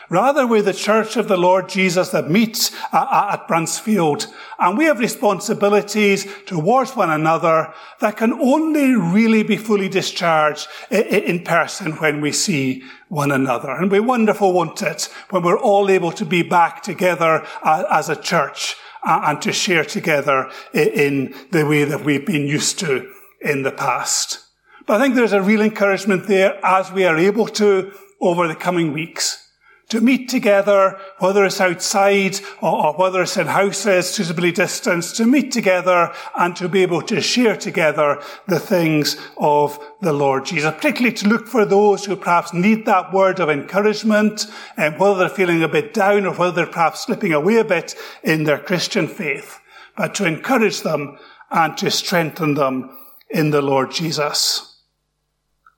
Rather, 0.09 0.46
we're 0.46 0.62
the 0.62 0.72
church 0.72 1.16
of 1.16 1.28
the 1.28 1.37
Lord 1.37 1.68
Jesus 1.68 2.11
that 2.11 2.30
meets 2.30 2.70
at 2.92 3.48
Bransfield, 3.48 4.26
and 4.59 4.76
we 4.76 4.85
have 4.85 4.98
responsibilities 4.98 6.26
towards 6.46 6.94
one 6.94 7.11
another 7.11 7.72
that 8.00 8.16
can 8.16 8.33
only 8.35 8.94
really 8.94 9.42
be 9.42 9.57
fully 9.57 9.88
discharged 9.88 10.68
in 10.90 11.42
person 11.42 11.92
when 11.92 12.20
we 12.20 12.33
see 12.33 12.83
one 13.09 13.30
another. 13.30 13.70
And 13.70 13.90
we're 13.90 14.02
wonderful, 14.02 14.52
won't 14.52 14.83
it, 14.83 15.09
when 15.30 15.42
we're 15.42 15.59
all 15.59 15.88
able 15.88 16.12
to 16.12 16.24
be 16.24 16.42
back 16.42 16.83
together 16.83 17.46
uh, 17.62 17.85
as 17.90 18.09
a 18.09 18.16
church 18.16 18.76
uh, 19.02 19.22
and 19.24 19.40
to 19.42 19.52
share 19.52 19.85
together 19.85 20.50
in 20.72 21.35
the 21.50 21.66
way 21.66 21.85
that 21.85 22.04
we've 22.04 22.26
been 22.26 22.46
used 22.46 22.78
to 22.80 23.11
in 23.40 23.62
the 23.62 23.72
past. 23.72 24.40
But 24.87 25.00
I 25.00 25.04
think 25.04 25.14
there's 25.14 25.33
a 25.33 25.42
real 25.42 25.62
encouragement 25.62 26.26
there 26.26 26.59
as 26.64 26.92
we 26.92 27.04
are 27.04 27.16
able 27.16 27.46
to 27.46 27.92
over 28.20 28.48
the 28.48 28.54
coming 28.54 28.92
weeks 28.92 29.43
to 29.88 30.00
meet 30.00 30.28
together, 30.28 30.98
whether 31.18 31.44
it's 31.44 31.60
outside 31.60 32.40
or, 32.60 32.86
or, 32.86 32.92
whether 32.94 33.22
it's 33.22 33.36
in 33.36 33.46
houses 33.46 34.08
suitably 34.08 34.50
distanced, 34.50 35.16
to 35.16 35.26
meet 35.26 35.52
together 35.52 36.12
and 36.36 36.56
to 36.56 36.68
be 36.68 36.82
able 36.82 37.02
to 37.02 37.20
share 37.20 37.56
together 37.56 38.20
the 38.48 38.58
things 38.58 39.16
of 39.36 39.78
the 40.00 40.12
Lord 40.12 40.46
Jesus, 40.46 40.72
particularly 40.74 41.14
to 41.16 41.28
look 41.28 41.46
for 41.46 41.64
those 41.64 42.04
who 42.04 42.16
perhaps 42.16 42.54
need 42.54 42.86
that 42.86 43.12
word 43.12 43.40
of 43.40 43.50
encouragement, 43.50 44.46
and 44.76 44.98
whether 44.98 45.18
they're 45.18 45.28
feeling 45.28 45.62
a 45.62 45.68
bit 45.68 45.92
down 45.92 46.24
or 46.26 46.34
whether 46.34 46.52
they're 46.52 46.66
perhaps 46.66 47.00
slipping 47.00 47.32
away 47.32 47.56
a 47.56 47.64
bit 47.64 47.94
in 48.22 48.44
their 48.44 48.58
Christian 48.58 49.06
faith, 49.06 49.60
but 49.96 50.14
to 50.14 50.26
encourage 50.26 50.80
them 50.80 51.18
and 51.50 51.76
to 51.78 51.90
strengthen 51.90 52.54
them 52.54 52.90
in 53.30 53.50
the 53.50 53.62
Lord 53.62 53.90
Jesus. 53.90 54.80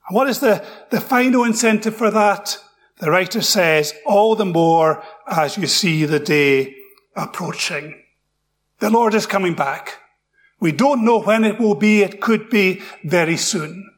And 0.09 0.15
what 0.15 0.29
is 0.29 0.41
the, 0.41 0.65
the 0.91 1.01
final 1.01 1.43
incentive 1.43 1.97
for 1.97 2.11
that? 2.13 2.59
The 2.99 3.11
writer 3.11 3.43
says, 3.43 3.95
all 4.07 4.35
the 4.35 4.47
more 4.47 5.03
as 5.27 5.59
you 5.59 5.67
see 5.67 6.05
the 6.05 6.21
day 6.21 6.75
approaching. 7.15 8.03
The 8.79 8.91
Lord 8.91 9.15
is 9.15 9.27
coming 9.27 9.55
back. 9.55 10.01
We 10.61 10.73
don't 10.73 11.05
know 11.05 11.21
when 11.21 11.45
it 11.45 11.59
will 11.59 11.75
be. 11.75 12.03
It 12.03 12.21
could 12.21 12.49
be 12.49 12.83
very 13.05 13.37
soon. 13.37 13.91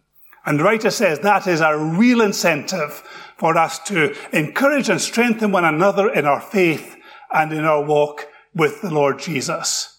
And 0.44 0.58
the 0.58 0.64
writer 0.64 0.90
says 0.90 1.20
that 1.20 1.46
is 1.46 1.60
a 1.60 1.76
real 1.76 2.20
incentive 2.20 3.04
for 3.36 3.56
us 3.56 3.78
to 3.80 4.16
encourage 4.32 4.88
and 4.88 5.00
strengthen 5.00 5.52
one 5.52 5.64
another 5.64 6.08
in 6.08 6.26
our 6.26 6.40
faith 6.40 6.96
and 7.32 7.52
in 7.52 7.64
our 7.64 7.84
walk 7.84 8.26
with 8.54 8.80
the 8.80 8.90
Lord 8.90 9.18
Jesus. 9.18 9.97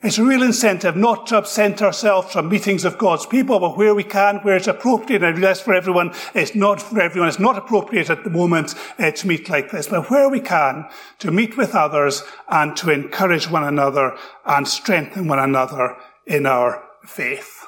It's 0.00 0.18
a 0.18 0.24
real 0.24 0.44
incentive 0.44 0.94
not 0.94 1.26
to 1.26 1.38
absent 1.38 1.82
ourselves 1.82 2.32
from 2.32 2.48
meetings 2.48 2.84
of 2.84 2.98
God's 2.98 3.26
people, 3.26 3.58
but 3.58 3.76
where 3.76 3.96
we 3.96 4.04
can, 4.04 4.36
where 4.38 4.54
it's 4.54 4.68
appropriate. 4.68 5.24
And 5.24 5.36
realize 5.36 5.60
for 5.60 5.74
everyone, 5.74 6.14
it's 6.34 6.54
not 6.54 6.80
for 6.80 7.00
everyone, 7.00 7.28
it's 7.28 7.40
not 7.40 7.58
appropriate 7.58 8.08
at 8.08 8.22
the 8.22 8.30
moment 8.30 8.76
uh, 9.00 9.10
to 9.10 9.26
meet 9.26 9.48
like 9.48 9.72
this, 9.72 9.88
but 9.88 10.08
where 10.08 10.28
we 10.28 10.38
can, 10.38 10.88
to 11.18 11.32
meet 11.32 11.56
with 11.56 11.74
others 11.74 12.22
and 12.48 12.76
to 12.76 12.92
encourage 12.92 13.50
one 13.50 13.64
another 13.64 14.16
and 14.46 14.68
strengthen 14.68 15.26
one 15.26 15.40
another 15.40 15.96
in 16.26 16.46
our 16.46 16.84
faith. 17.04 17.64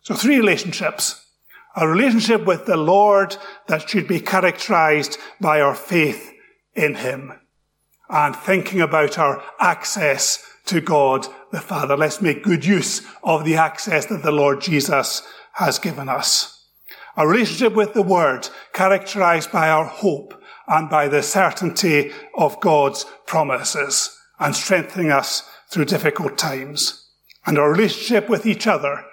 So 0.00 0.16
three 0.16 0.38
relationships. 0.38 1.24
A 1.76 1.86
relationship 1.86 2.44
with 2.44 2.66
the 2.66 2.76
Lord 2.76 3.36
that 3.68 3.88
should 3.88 4.08
be 4.08 4.20
characterized 4.20 5.18
by 5.40 5.60
our 5.60 5.74
faith 5.74 6.32
in 6.74 6.96
Him 6.96 7.32
and 8.10 8.36
thinking 8.36 8.80
about 8.80 9.18
our 9.18 9.42
access 9.58 10.44
to 10.66 10.80
God 10.80 11.26
the 11.50 11.60
Father. 11.60 11.96
Let's 11.96 12.22
make 12.22 12.42
good 12.42 12.64
use 12.64 13.02
of 13.22 13.44
the 13.44 13.56
access 13.56 14.06
that 14.06 14.22
the 14.22 14.32
Lord 14.32 14.60
Jesus 14.60 15.22
has 15.54 15.78
given 15.78 16.08
us. 16.08 16.66
A 17.16 17.26
relationship 17.26 17.74
with 17.74 17.92
the 17.92 18.02
Word 18.02 18.48
characterized 18.72 19.52
by 19.52 19.68
our 19.68 19.84
hope 19.84 20.40
and 20.68 20.88
by 20.88 21.08
the 21.08 21.22
certainty 21.22 22.12
of 22.36 22.60
God's 22.60 23.04
promises 23.26 24.16
and 24.38 24.54
strengthening 24.54 25.10
us 25.10 25.48
through 25.68 25.84
difficult 25.86 26.38
times. 26.38 27.06
And 27.44 27.58
a 27.58 27.62
relationship 27.62 28.28
with 28.28 28.46
each 28.46 28.66
other 28.66 29.04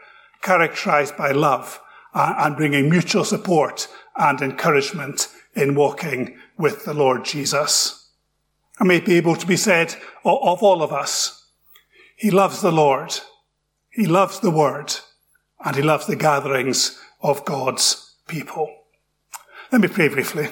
characterized 0.41 1.17
by 1.17 1.31
love 1.31 1.81
uh, 2.13 2.35
and 2.37 2.55
bringing 2.55 2.89
mutual 2.89 3.25
support 3.25 3.87
and 4.15 4.41
encouragement 4.41 5.27
in 5.55 5.75
walking 5.75 6.37
with 6.57 6.85
the 6.85 6.93
Lord 6.93 7.25
Jesus. 7.25 8.09
I 8.79 8.85
may 8.85 8.99
be 8.99 9.15
able 9.15 9.35
to 9.35 9.47
be 9.47 9.57
said 9.57 9.95
of 10.23 10.63
all 10.63 10.81
of 10.81 10.93
us 10.93 11.38
he 12.19 12.31
loves 12.31 12.61
the 12.61 12.71
Lord. 12.71 13.17
He 13.89 14.05
loves 14.05 14.41
the 14.41 14.51
Word. 14.51 14.93
And 15.63 15.73
he 15.73 15.81
loves 15.81 16.05
the 16.05 16.17
gatherings 16.17 16.99
of 17.21 17.45
God's 17.45 18.13
people. 18.27 18.69
Let 19.71 19.79
me 19.79 19.87
pray 19.87 20.09
briefly. 20.09 20.49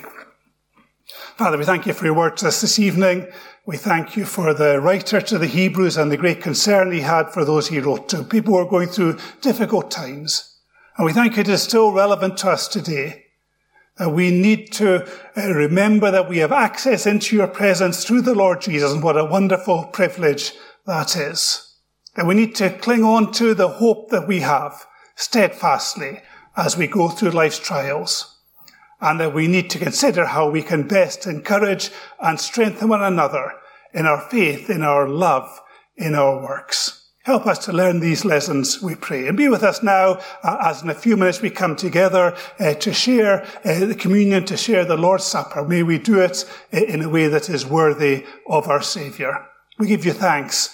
Father, 1.36 1.58
we 1.58 1.66
thank 1.66 1.86
you 1.86 1.92
for 1.92 2.06
your 2.06 2.14
word 2.14 2.38
to 2.38 2.48
us 2.48 2.62
this 2.62 2.80
evening. 2.80 3.28
We 3.66 3.76
thank 3.76 4.16
you 4.16 4.24
for 4.24 4.54
the 4.54 4.80
writer 4.80 5.20
to 5.20 5.38
the 5.38 5.48
Hebrews 5.48 5.98
and 5.98 6.10
the 6.10 6.18
great 6.18 6.42
concern 6.42 6.92
he 6.92 7.02
had 7.02 7.32
for 7.32 7.44
those 7.44 7.68
he 7.68 7.80
wrote 7.80 8.08
to. 8.10 8.24
People 8.24 8.54
who 8.54 8.60
are 8.60 8.70
going 8.70 8.88
through 8.88 9.20
difficult 9.42 9.92
times. 9.92 10.58
And 10.96 11.06
we 11.06 11.12
thank 11.12 11.36
you 11.36 11.42
it 11.42 11.50
is 11.50 11.64
still 11.64 11.92
relevant 11.92 12.38
to 12.38 12.50
us 12.50 12.70
today. 12.70 13.26
That 13.98 14.14
we 14.14 14.32
need 14.32 14.72
to 14.74 15.06
uh, 15.36 15.54
remember 15.54 16.12
that 16.12 16.30
we 16.30 16.38
have 16.38 16.54
access 16.54 17.06
into 17.06 17.36
your 17.36 17.48
presence 17.48 18.06
through 18.06 18.22
the 18.22 18.36
Lord 18.36 18.62
Jesus 18.62 18.94
and 18.94 19.04
what 19.04 19.18
a 19.18 19.26
wonderful 19.26 19.86
privilege 19.86 20.54
that 20.88 21.16
is. 21.16 21.76
That 22.16 22.26
we 22.26 22.34
need 22.34 22.56
to 22.56 22.72
cling 22.72 23.04
on 23.04 23.32
to 23.34 23.54
the 23.54 23.68
hope 23.68 24.10
that 24.10 24.28
we 24.28 24.40
have 24.40 24.86
steadfastly 25.16 26.22
as 26.56 26.76
we 26.76 26.88
go 26.88 27.10
through 27.10 27.32
life's 27.32 27.60
trials. 27.60 28.34
And 29.00 29.20
that 29.20 29.36
we 29.36 29.48
need 29.48 29.70
to 29.70 29.80
consider 29.80 30.26
how 30.26 30.50
we 30.50 30.64
can 30.64 30.88
best 30.88 31.28
encourage 31.28 31.92
and 32.20 32.40
strengthen 32.40 32.90
one 32.90 33.04
another 33.04 33.54
in 33.94 34.08
our 34.08 34.20
faith, 34.20 34.72
in 34.72 34.82
our 34.82 35.08
love, 35.08 35.62
in 35.96 36.16
our 36.16 36.42
works. 36.42 37.04
Help 37.24 37.46
us 37.46 37.60
to 37.66 37.74
learn 37.74 38.00
these 38.00 38.24
lessons, 38.24 38.82
we 38.82 38.96
pray. 38.96 39.28
And 39.28 39.36
be 39.36 39.50
with 39.50 39.62
us 39.62 39.84
now 39.84 40.22
uh, 40.44 40.58
as 40.62 40.82
in 40.82 40.90
a 40.90 40.96
few 40.96 41.18
minutes 41.18 41.42
we 41.42 41.50
come 41.50 41.76
together 41.76 42.36
uh, 42.58 42.74
to 42.76 42.94
share 42.94 43.46
uh, 43.66 43.86
the 43.86 43.96
communion, 43.96 44.46
to 44.46 44.56
share 44.56 44.86
the 44.86 44.96
Lord's 44.96 45.26
Supper. 45.26 45.68
May 45.68 45.84
we 45.84 46.00
do 46.00 46.22
it 46.22 46.46
uh, 46.74 46.78
in 46.78 47.02
a 47.04 47.10
way 47.10 47.28
that 47.28 47.50
is 47.50 47.66
worthy 47.66 48.26
of 48.48 48.70
our 48.70 48.82
Saviour. 48.82 49.46
We 49.78 49.88
give 49.88 50.06
you 50.06 50.14
thanks 50.14 50.74